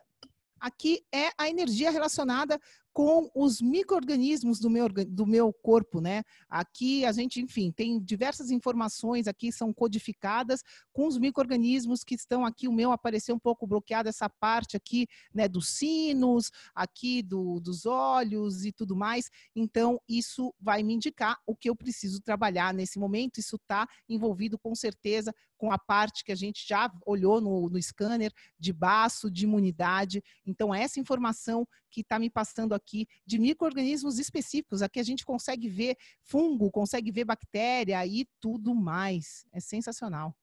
Aqui 0.60 1.00
é 1.12 1.30
a 1.36 1.48
energia 1.48 1.90
relacionada 1.90 2.58
com 2.96 3.30
os 3.34 3.60
micro-organismos 3.60 4.58
do 4.58 4.70
meu, 4.70 4.88
do 4.88 5.26
meu 5.26 5.52
corpo, 5.52 6.00
né? 6.00 6.22
Aqui 6.48 7.04
a 7.04 7.12
gente, 7.12 7.42
enfim, 7.42 7.70
tem 7.70 8.02
diversas 8.02 8.50
informações 8.50 9.28
aqui, 9.28 9.52
são 9.52 9.70
codificadas 9.70 10.62
com 10.94 11.06
os 11.06 11.18
micro-organismos 11.18 12.02
que 12.02 12.14
estão 12.14 12.42
aqui. 12.42 12.66
O 12.66 12.72
meu 12.72 12.90
apareceu 12.90 13.34
um 13.34 13.38
pouco 13.38 13.66
bloqueado, 13.66 14.08
essa 14.08 14.30
parte 14.30 14.78
aqui, 14.78 15.06
né, 15.34 15.46
dos 15.46 15.68
sinos, 15.68 16.50
aqui 16.74 17.22
do, 17.22 17.60
dos 17.60 17.84
olhos 17.84 18.64
e 18.64 18.72
tudo 18.72 18.96
mais. 18.96 19.28
Então, 19.54 20.00
isso 20.08 20.54
vai 20.58 20.82
me 20.82 20.94
indicar 20.94 21.38
o 21.46 21.54
que 21.54 21.68
eu 21.68 21.76
preciso 21.76 22.18
trabalhar 22.22 22.72
nesse 22.72 22.98
momento. 22.98 23.38
Isso 23.38 23.56
está 23.56 23.86
envolvido 24.08 24.58
com 24.58 24.74
certeza 24.74 25.34
com 25.58 25.72
a 25.72 25.78
parte 25.78 26.24
que 26.24 26.32
a 26.32 26.36
gente 26.36 26.66
já 26.66 26.92
olhou 27.04 27.40
no, 27.40 27.68
no 27.68 27.82
scanner 27.82 28.32
de 28.58 28.72
baço, 28.72 29.30
de 29.30 29.44
imunidade. 29.44 30.22
Então, 30.44 30.74
essa 30.74 31.00
informação 31.00 31.66
que 31.90 32.02
está 32.02 32.18
me 32.18 32.28
passando 32.28 32.74
aqui 32.74 32.85
de 33.26 33.38
micro-organismos 33.38 34.18
específicos. 34.18 34.82
Aqui 34.82 35.00
a 35.00 35.02
gente 35.02 35.24
consegue 35.24 35.68
ver 35.68 35.96
fungo, 36.22 36.70
consegue 36.70 37.10
ver 37.10 37.24
bactéria 37.24 38.06
e 38.06 38.26
tudo 38.40 38.74
mais. 38.74 39.44
É 39.52 39.60
sensacional. 39.60 40.34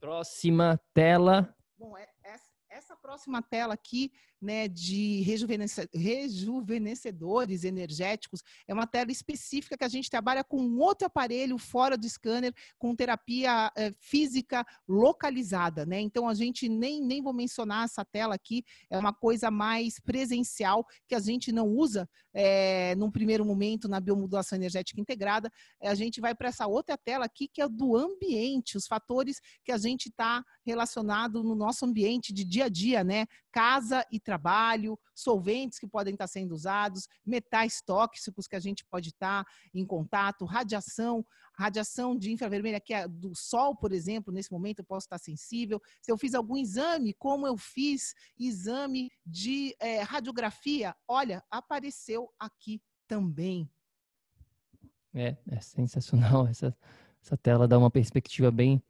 Próxima 0.00 0.80
tela. 0.92 1.54
Bom, 1.76 1.96
é, 1.96 2.08
essa 2.78 2.96
próxima 2.96 3.42
tela 3.42 3.74
aqui 3.74 4.12
né, 4.40 4.68
de 4.68 5.22
rejuvenescedores 5.22 7.64
energéticos. 7.64 8.42
É 8.66 8.74
uma 8.74 8.86
tela 8.86 9.10
específica 9.10 9.76
que 9.76 9.84
a 9.84 9.88
gente 9.88 10.08
trabalha 10.08 10.44
com 10.44 10.78
outro 10.78 11.06
aparelho 11.06 11.58
fora 11.58 11.96
do 11.96 12.08
scanner, 12.08 12.54
com 12.78 12.94
terapia 12.94 13.72
é, 13.76 13.92
física 14.00 14.64
localizada. 14.86 15.84
Né? 15.84 16.00
Então, 16.00 16.28
a 16.28 16.34
gente 16.34 16.68
nem, 16.68 17.02
nem 17.02 17.22
vou 17.22 17.32
mencionar 17.32 17.84
essa 17.84 18.04
tela 18.04 18.34
aqui, 18.34 18.64
é 18.90 18.98
uma 18.98 19.12
coisa 19.12 19.50
mais 19.50 19.98
presencial 20.00 20.86
que 21.08 21.14
a 21.14 21.20
gente 21.20 21.52
não 21.52 21.68
usa 21.68 22.08
é, 22.32 22.94
num 22.94 23.10
primeiro 23.10 23.44
momento 23.44 23.88
na 23.88 24.00
biomodulação 24.00 24.56
energética 24.56 25.00
integrada. 25.00 25.50
A 25.82 25.94
gente 25.94 26.20
vai 26.20 26.34
para 26.34 26.48
essa 26.48 26.66
outra 26.66 26.96
tela 26.96 27.24
aqui, 27.24 27.48
que 27.48 27.60
é 27.60 27.68
do 27.68 27.96
ambiente, 27.96 28.76
os 28.76 28.86
fatores 28.86 29.40
que 29.64 29.72
a 29.72 29.78
gente 29.78 30.08
está 30.08 30.44
relacionado 30.64 31.42
no 31.42 31.54
nosso 31.54 31.84
ambiente 31.84 32.32
de 32.32 32.44
dia 32.44 32.66
a 32.66 32.68
dia, 32.68 33.02
né? 33.02 33.26
Casa 33.58 34.06
e 34.12 34.20
trabalho, 34.20 34.96
solventes 35.12 35.80
que 35.80 35.86
podem 35.88 36.14
estar 36.14 36.28
sendo 36.28 36.54
usados, 36.54 37.08
metais 37.26 37.82
tóxicos 37.84 38.46
que 38.46 38.54
a 38.54 38.60
gente 38.60 38.84
pode 38.84 39.08
estar 39.08 39.44
em 39.74 39.84
contato, 39.84 40.44
radiação, 40.44 41.26
radiação 41.58 42.16
de 42.16 42.30
infravermelha 42.30 42.78
que 42.78 42.94
é 42.94 43.08
do 43.08 43.34
sol, 43.34 43.74
por 43.74 43.90
exemplo, 43.90 44.32
nesse 44.32 44.52
momento 44.52 44.78
eu 44.78 44.84
posso 44.84 45.06
estar 45.06 45.18
sensível. 45.18 45.82
Se 46.00 46.12
eu 46.12 46.16
fiz 46.16 46.34
algum 46.34 46.56
exame, 46.56 47.12
como 47.14 47.48
eu 47.48 47.56
fiz 47.56 48.14
exame 48.38 49.10
de 49.26 49.74
é, 49.80 50.02
radiografia, 50.02 50.94
olha, 51.08 51.42
apareceu 51.50 52.32
aqui 52.38 52.80
também. 53.08 53.68
É, 55.12 55.36
é 55.50 55.60
sensacional 55.60 56.46
essa, 56.46 56.72
essa 57.20 57.36
tela, 57.36 57.66
dá 57.66 57.76
uma 57.76 57.90
perspectiva 57.90 58.52
bem, 58.52 58.80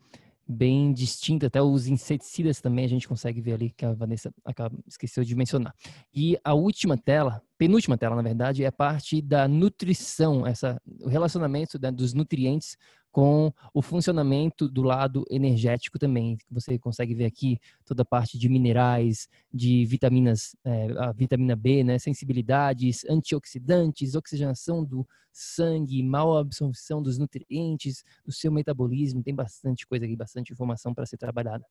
bem 0.48 0.92
distinta. 0.92 1.46
Até 1.46 1.60
os 1.60 1.86
inseticidas 1.86 2.60
também 2.60 2.84
a 2.84 2.88
gente 2.88 3.06
consegue 3.06 3.40
ver 3.40 3.52
ali, 3.52 3.70
que 3.76 3.84
a 3.84 3.92
Vanessa 3.92 4.32
acaba, 4.44 4.76
esqueceu 4.86 5.22
de 5.22 5.36
mencionar. 5.36 5.74
E 6.14 6.38
a 6.42 6.54
última 6.54 6.96
tela, 6.96 7.42
penúltima 7.58 7.98
tela, 7.98 8.16
na 8.16 8.22
verdade, 8.22 8.64
é 8.64 8.66
a 8.66 8.72
parte 8.72 9.20
da 9.20 9.46
nutrição, 9.46 10.46
essa, 10.46 10.80
o 11.02 11.08
relacionamento 11.08 11.78
né, 11.80 11.90
dos 11.90 12.14
nutrientes 12.14 12.76
com 13.18 13.52
o 13.74 13.82
funcionamento 13.82 14.68
do 14.68 14.80
lado 14.80 15.24
energético 15.28 15.98
também. 15.98 16.38
Você 16.48 16.78
consegue 16.78 17.16
ver 17.16 17.24
aqui 17.24 17.58
toda 17.84 18.02
a 18.02 18.04
parte 18.04 18.38
de 18.38 18.48
minerais, 18.48 19.28
de 19.52 19.84
vitaminas, 19.86 20.54
é, 20.64 20.86
a 20.96 21.10
vitamina 21.10 21.56
B, 21.56 21.82
né, 21.82 21.98
sensibilidades, 21.98 23.04
antioxidantes, 23.10 24.14
oxigenação 24.14 24.84
do 24.84 25.04
sangue, 25.32 26.00
mal 26.00 26.36
absorção 26.36 27.02
dos 27.02 27.18
nutrientes, 27.18 28.04
do 28.24 28.30
seu 28.30 28.52
metabolismo. 28.52 29.20
Tem 29.20 29.34
bastante 29.34 29.84
coisa 29.84 30.04
aqui, 30.04 30.14
bastante 30.14 30.52
informação 30.52 30.94
para 30.94 31.04
ser 31.04 31.16
trabalhada. 31.16 31.64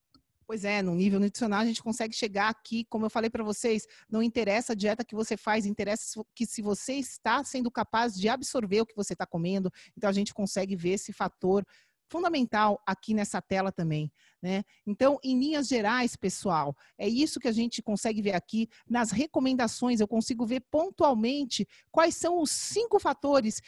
Pois 0.47 0.63
é, 0.63 0.81
no 0.81 0.95
nível 0.95 1.19
nutricional 1.19 1.59
a 1.59 1.65
gente 1.65 1.83
consegue 1.83 2.15
chegar 2.15 2.47
aqui, 2.47 2.85
como 2.85 3.05
eu 3.05 3.09
falei 3.09 3.29
para 3.29 3.43
vocês, 3.43 3.85
não 4.09 4.23
interessa 4.23 4.71
a 4.71 4.75
dieta 4.75 5.03
que 5.03 5.13
você 5.13 5.35
faz, 5.35 5.65
interessa 5.65 6.23
que 6.33 6.45
se 6.45 6.61
você 6.61 6.93
está 6.93 7.43
sendo 7.43 7.69
capaz 7.69 8.15
de 8.15 8.29
absorver 8.29 8.79
o 8.79 8.85
que 8.85 8.95
você 8.95 9.11
está 9.11 9.25
comendo, 9.25 9.69
então 9.97 10.09
a 10.09 10.13
gente 10.13 10.33
consegue 10.33 10.73
ver 10.73 10.91
esse 10.91 11.11
fator 11.11 11.65
fundamental 12.09 12.81
aqui 12.85 13.13
nessa 13.13 13.41
tela 13.41 13.73
também, 13.73 14.09
né? 14.41 14.63
Então, 14.85 15.19
em 15.21 15.37
linhas 15.37 15.67
gerais, 15.67 16.15
pessoal, 16.15 16.73
é 16.97 17.09
isso 17.09 17.41
que 17.41 17.49
a 17.49 17.51
gente 17.51 17.81
consegue 17.81 18.21
ver 18.21 18.33
aqui 18.33 18.69
nas 18.89 19.11
recomendações. 19.11 19.99
Eu 19.99 20.07
consigo 20.07 20.45
ver 20.45 20.61
pontualmente 20.71 21.67
quais 21.91 22.15
são 22.15 22.41
os 22.41 22.51
cinco 22.51 22.99
fatores 22.99 23.61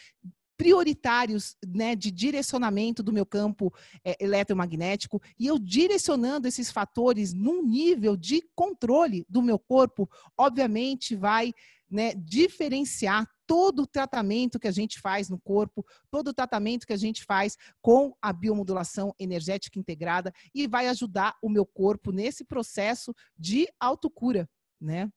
prioritários 0.60 1.56
né, 1.66 1.96
de 1.96 2.10
direcionamento 2.10 3.02
do 3.02 3.14
meu 3.14 3.24
campo 3.24 3.72
é, 4.04 4.14
eletromagnético 4.22 5.18
e 5.38 5.46
eu 5.46 5.58
direcionando 5.58 6.46
esses 6.46 6.70
fatores 6.70 7.32
num 7.32 7.66
nível 7.66 8.14
de 8.14 8.42
controle 8.54 9.24
do 9.26 9.40
meu 9.40 9.58
corpo, 9.58 10.06
obviamente 10.36 11.16
vai 11.16 11.54
né, 11.90 12.12
diferenciar 12.14 13.26
todo 13.46 13.84
o 13.84 13.86
tratamento 13.86 14.60
que 14.60 14.68
a 14.68 14.70
gente 14.70 15.00
faz 15.00 15.30
no 15.30 15.40
corpo, 15.40 15.82
todo 16.10 16.28
o 16.28 16.34
tratamento 16.34 16.86
que 16.86 16.92
a 16.92 16.98
gente 16.98 17.24
faz 17.24 17.56
com 17.80 18.14
a 18.20 18.30
biomodulação 18.30 19.14
energética 19.18 19.78
integrada 19.78 20.30
e 20.54 20.66
vai 20.66 20.88
ajudar 20.88 21.38
o 21.42 21.48
meu 21.48 21.64
corpo 21.64 22.12
nesse 22.12 22.44
processo 22.44 23.14
de 23.34 23.66
autocura, 23.80 24.46
né? 24.78 25.10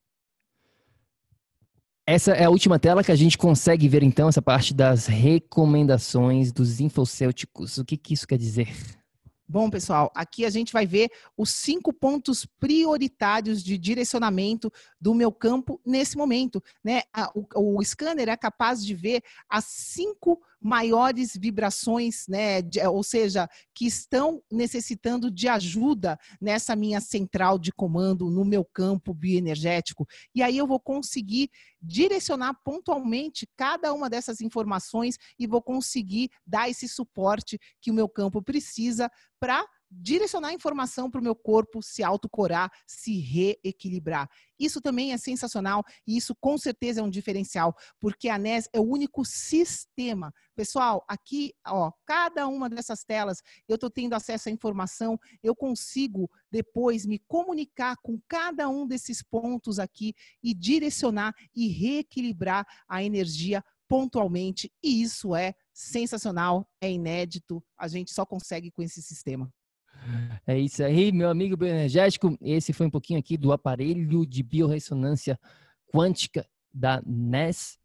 Essa 2.06 2.34
é 2.34 2.44
a 2.44 2.50
última 2.50 2.78
tela 2.78 3.02
que 3.02 3.14
a 3.14 3.16
gente 3.16 3.38
consegue 3.38 3.88
ver, 3.88 4.04
então, 4.04 4.28
essa 4.28 4.42
parte 4.42 4.74
das 4.74 5.06
recomendações 5.06 6.52
dos 6.52 6.82
infocêuticos. 6.82 7.78
O 7.78 7.86
que, 7.86 7.96
que 7.96 8.14
isso 8.14 8.28
quer 8.28 8.38
dizer? 8.38 8.68
Bom, 9.48 9.70
pessoal, 9.70 10.12
aqui 10.14 10.46
a 10.46 10.50
gente 10.50 10.74
vai 10.74 10.86
ver 10.86 11.10
os 11.38 11.52
cinco 11.52 11.94
pontos 11.94 12.46
prioritários 12.60 13.64
de 13.64 13.78
direcionamento 13.78 14.72
do 15.00 15.14
meu 15.14 15.32
campo 15.32 15.80
nesse 15.86 16.18
momento. 16.18 16.62
Né? 16.84 17.04
O, 17.34 17.78
o 17.78 17.84
scanner 17.84 18.28
é 18.28 18.36
capaz 18.36 18.84
de 18.84 18.94
ver 18.94 19.22
as 19.48 19.66
cinco 19.66 20.42
maiores 20.64 21.36
vibrações, 21.36 22.26
né? 22.28 22.62
De, 22.62 22.80
ou 22.88 23.04
seja, 23.04 23.50
que 23.76 23.86
estão 23.86 24.42
necessitando 24.52 25.30
de 25.30 25.48
ajuda 25.48 26.18
nessa 26.40 26.76
minha 26.76 27.02
central 27.02 27.60
de 27.60 27.72
comando, 27.72 28.30
no 28.30 28.46
meu 28.46 28.64
campo 28.64 29.14
bioenergético. 29.14 30.08
E 30.34 30.42
aí 30.42 30.58
eu 30.58 30.66
vou 30.66 30.80
conseguir 30.80 31.50
direcionar 31.82 32.56
pontualmente 32.64 33.48
cada 33.58 33.94
uma 33.94 34.10
dessas 34.10 34.40
informações 34.40 35.18
e 35.38 35.46
vou 35.46 35.62
conseguir 35.62 36.30
dar 36.48 36.70
esse 36.70 36.88
suporte 36.88 37.60
que 37.82 37.92
o 37.92 37.94
meu 37.94 38.08
campo 38.08 38.42
precisa 38.42 39.12
para 39.40 39.66
direcionar 39.96 40.50
a 40.50 40.54
informação 40.54 41.10
para 41.10 41.22
o 41.22 41.24
meu 41.24 41.36
corpo 41.36 41.82
se 41.82 42.04
autocorar, 42.04 42.72
se 42.88 43.20
reequilibrar. 43.20 44.30
Isso 44.60 44.82
também 44.82 45.14
é 45.14 45.18
sensacional 45.18 45.84
e 46.08 46.18
isso 46.18 46.36
com 46.40 46.58
certeza 46.58 47.02
é 47.02 47.04
um 47.04 47.10
diferencial, 47.10 47.76
porque 48.00 48.30
a 48.30 48.38
NES 48.38 48.70
é 48.74 48.80
o 48.80 48.84
único 48.84 49.26
sistema. 49.26 50.34
Pessoal, 50.56 51.04
aqui, 51.08 51.54
ó, 51.68 51.92
cada 52.06 52.48
uma 52.48 52.70
dessas 52.70 53.04
telas, 53.04 53.42
eu 53.68 53.76
estou 53.76 53.90
tendo 53.90 54.14
acesso 54.14 54.50
à 54.50 54.52
informação, 54.52 55.20
eu 55.42 55.56
consigo 55.56 56.30
depois 56.52 57.06
me 57.06 57.20
comunicar 57.28 57.98
com 57.98 58.20
cada 58.28 58.70
um 58.70 58.88
desses 58.88 59.22
pontos 59.22 59.80
aqui 59.80 60.14
e 60.42 60.54
direcionar 60.54 61.34
e 61.56 61.68
reequilibrar 61.68 62.66
a 62.88 63.04
energia 63.04 63.64
pontualmente, 63.88 64.72
e 64.82 65.04
isso 65.04 65.36
é 65.36 65.54
sensacional, 65.74 66.68
é 66.82 66.92
inédito, 66.92 67.64
a 67.78 67.88
gente 67.88 68.12
só 68.12 68.26
consegue 68.26 68.72
com 68.72 68.82
esse 68.82 69.02
sistema. 69.02 69.52
É 70.46 70.58
isso 70.58 70.84
aí, 70.84 71.12
meu 71.12 71.30
amigo 71.30 71.56
bioenergético. 71.56 72.38
Esse 72.42 72.74
foi 72.74 72.88
um 72.88 72.92
pouquinho 72.92 73.20
aqui 73.20 73.38
do 73.38 73.52
aparelho 73.52 74.26
de 74.26 74.44
biorressonância 74.44 75.40
quântica 75.92 76.46
da 76.74 77.02
NES. 77.06 77.78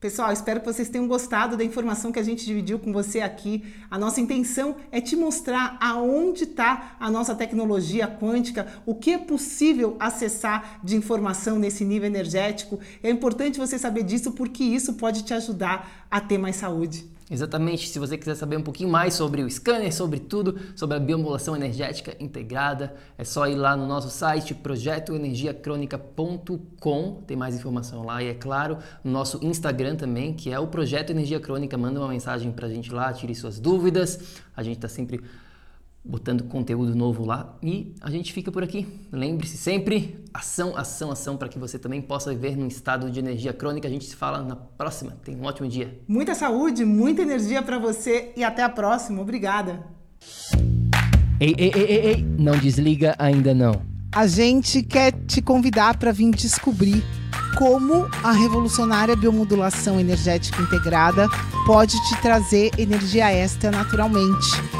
Pessoal, 0.00 0.32
espero 0.32 0.60
que 0.60 0.66
vocês 0.66 0.88
tenham 0.88 1.06
gostado 1.06 1.58
da 1.58 1.62
informação 1.62 2.10
que 2.10 2.18
a 2.18 2.22
gente 2.22 2.46
dividiu 2.46 2.78
com 2.78 2.90
você 2.90 3.20
aqui. 3.20 3.62
A 3.90 3.98
nossa 3.98 4.18
intenção 4.18 4.76
é 4.90 4.98
te 4.98 5.14
mostrar 5.14 5.76
aonde 5.78 6.44
está 6.44 6.96
a 6.98 7.10
nossa 7.10 7.34
tecnologia 7.34 8.08
quântica, 8.08 8.66
o 8.86 8.94
que 8.94 9.10
é 9.10 9.18
possível 9.18 9.96
acessar 10.00 10.80
de 10.82 10.96
informação 10.96 11.58
nesse 11.58 11.84
nível 11.84 12.06
energético. 12.06 12.80
É 13.02 13.10
importante 13.10 13.58
você 13.58 13.78
saber 13.78 14.02
disso 14.02 14.32
porque 14.32 14.64
isso 14.64 14.94
pode 14.94 15.22
te 15.22 15.34
ajudar 15.34 16.06
a 16.10 16.18
ter 16.18 16.38
mais 16.38 16.56
saúde. 16.56 17.06
Exatamente, 17.30 17.88
se 17.88 17.98
você 17.98 18.18
quiser 18.18 18.34
saber 18.34 18.56
um 18.56 18.62
pouquinho 18.62 18.90
mais 18.90 19.14
sobre 19.14 19.42
o 19.42 19.48
scanner, 19.48 19.94
sobre 19.94 20.18
tudo, 20.18 20.58
sobre 20.74 20.96
a 20.96 21.00
biomodulação 21.00 21.54
energética 21.54 22.16
integrada, 22.18 22.92
é 23.16 23.22
só 23.22 23.46
ir 23.46 23.54
lá 23.54 23.76
no 23.76 23.86
nosso 23.86 24.10
site 24.10 24.52
projetoenergiacronica.com, 24.52 27.22
tem 27.28 27.36
mais 27.36 27.54
informação 27.54 28.04
lá 28.04 28.20
e 28.20 28.26
é 28.26 28.34
claro, 28.34 28.78
no 29.04 29.12
nosso 29.12 29.38
Instagram 29.44 29.94
também, 29.94 30.34
que 30.34 30.50
é 30.50 30.58
o 30.58 30.66
Projeto 30.66 31.10
Energia 31.10 31.38
Crônica, 31.38 31.78
manda 31.78 32.00
uma 32.00 32.08
mensagem 32.08 32.50
pra 32.50 32.68
gente 32.68 32.92
lá, 32.92 33.12
tire 33.12 33.32
suas 33.32 33.60
dúvidas, 33.60 34.40
a 34.56 34.64
gente 34.64 34.78
está 34.78 34.88
sempre 34.88 35.20
botando 36.04 36.44
conteúdo 36.44 36.94
novo 36.94 37.24
lá 37.24 37.56
e 37.62 37.94
a 38.00 38.10
gente 38.10 38.32
fica 38.32 38.50
por 38.50 38.62
aqui. 38.62 38.86
Lembre-se 39.12 39.56
sempre, 39.56 40.24
ação, 40.32 40.76
ação, 40.76 41.10
ação 41.10 41.36
para 41.36 41.48
que 41.48 41.58
você 41.58 41.78
também 41.78 42.00
possa 42.00 42.30
viver 42.30 42.56
num 42.56 42.66
estado 42.66 43.10
de 43.10 43.18
energia 43.18 43.52
crônica. 43.52 43.86
A 43.86 43.90
gente 43.90 44.06
se 44.06 44.16
fala 44.16 44.42
na 44.42 44.56
próxima. 44.56 45.12
Tenha 45.24 45.38
um 45.38 45.44
ótimo 45.44 45.68
dia. 45.68 46.00
Muita 46.08 46.34
saúde, 46.34 46.84
muita 46.84 47.22
energia 47.22 47.62
para 47.62 47.78
você 47.78 48.32
e 48.36 48.42
até 48.42 48.62
a 48.62 48.68
próxima. 48.68 49.20
Obrigada. 49.20 49.84
Ei, 51.38 51.54
ei, 51.56 51.72
ei, 51.74 51.84
ei, 51.84 52.06
ei, 52.06 52.22
não 52.38 52.56
desliga 52.58 53.14
ainda 53.18 53.54
não. 53.54 53.82
A 54.12 54.26
gente 54.26 54.82
quer 54.82 55.12
te 55.12 55.40
convidar 55.40 55.96
para 55.96 56.12
vir 56.12 56.32
descobrir 56.32 57.02
como 57.56 58.08
a 58.22 58.32
revolucionária 58.32 59.16
biomodulação 59.16 60.00
energética 60.00 60.60
integrada 60.60 61.28
pode 61.66 61.92
te 62.08 62.20
trazer 62.20 62.70
energia 62.78 63.30
extra 63.30 63.70
naturalmente 63.70 64.79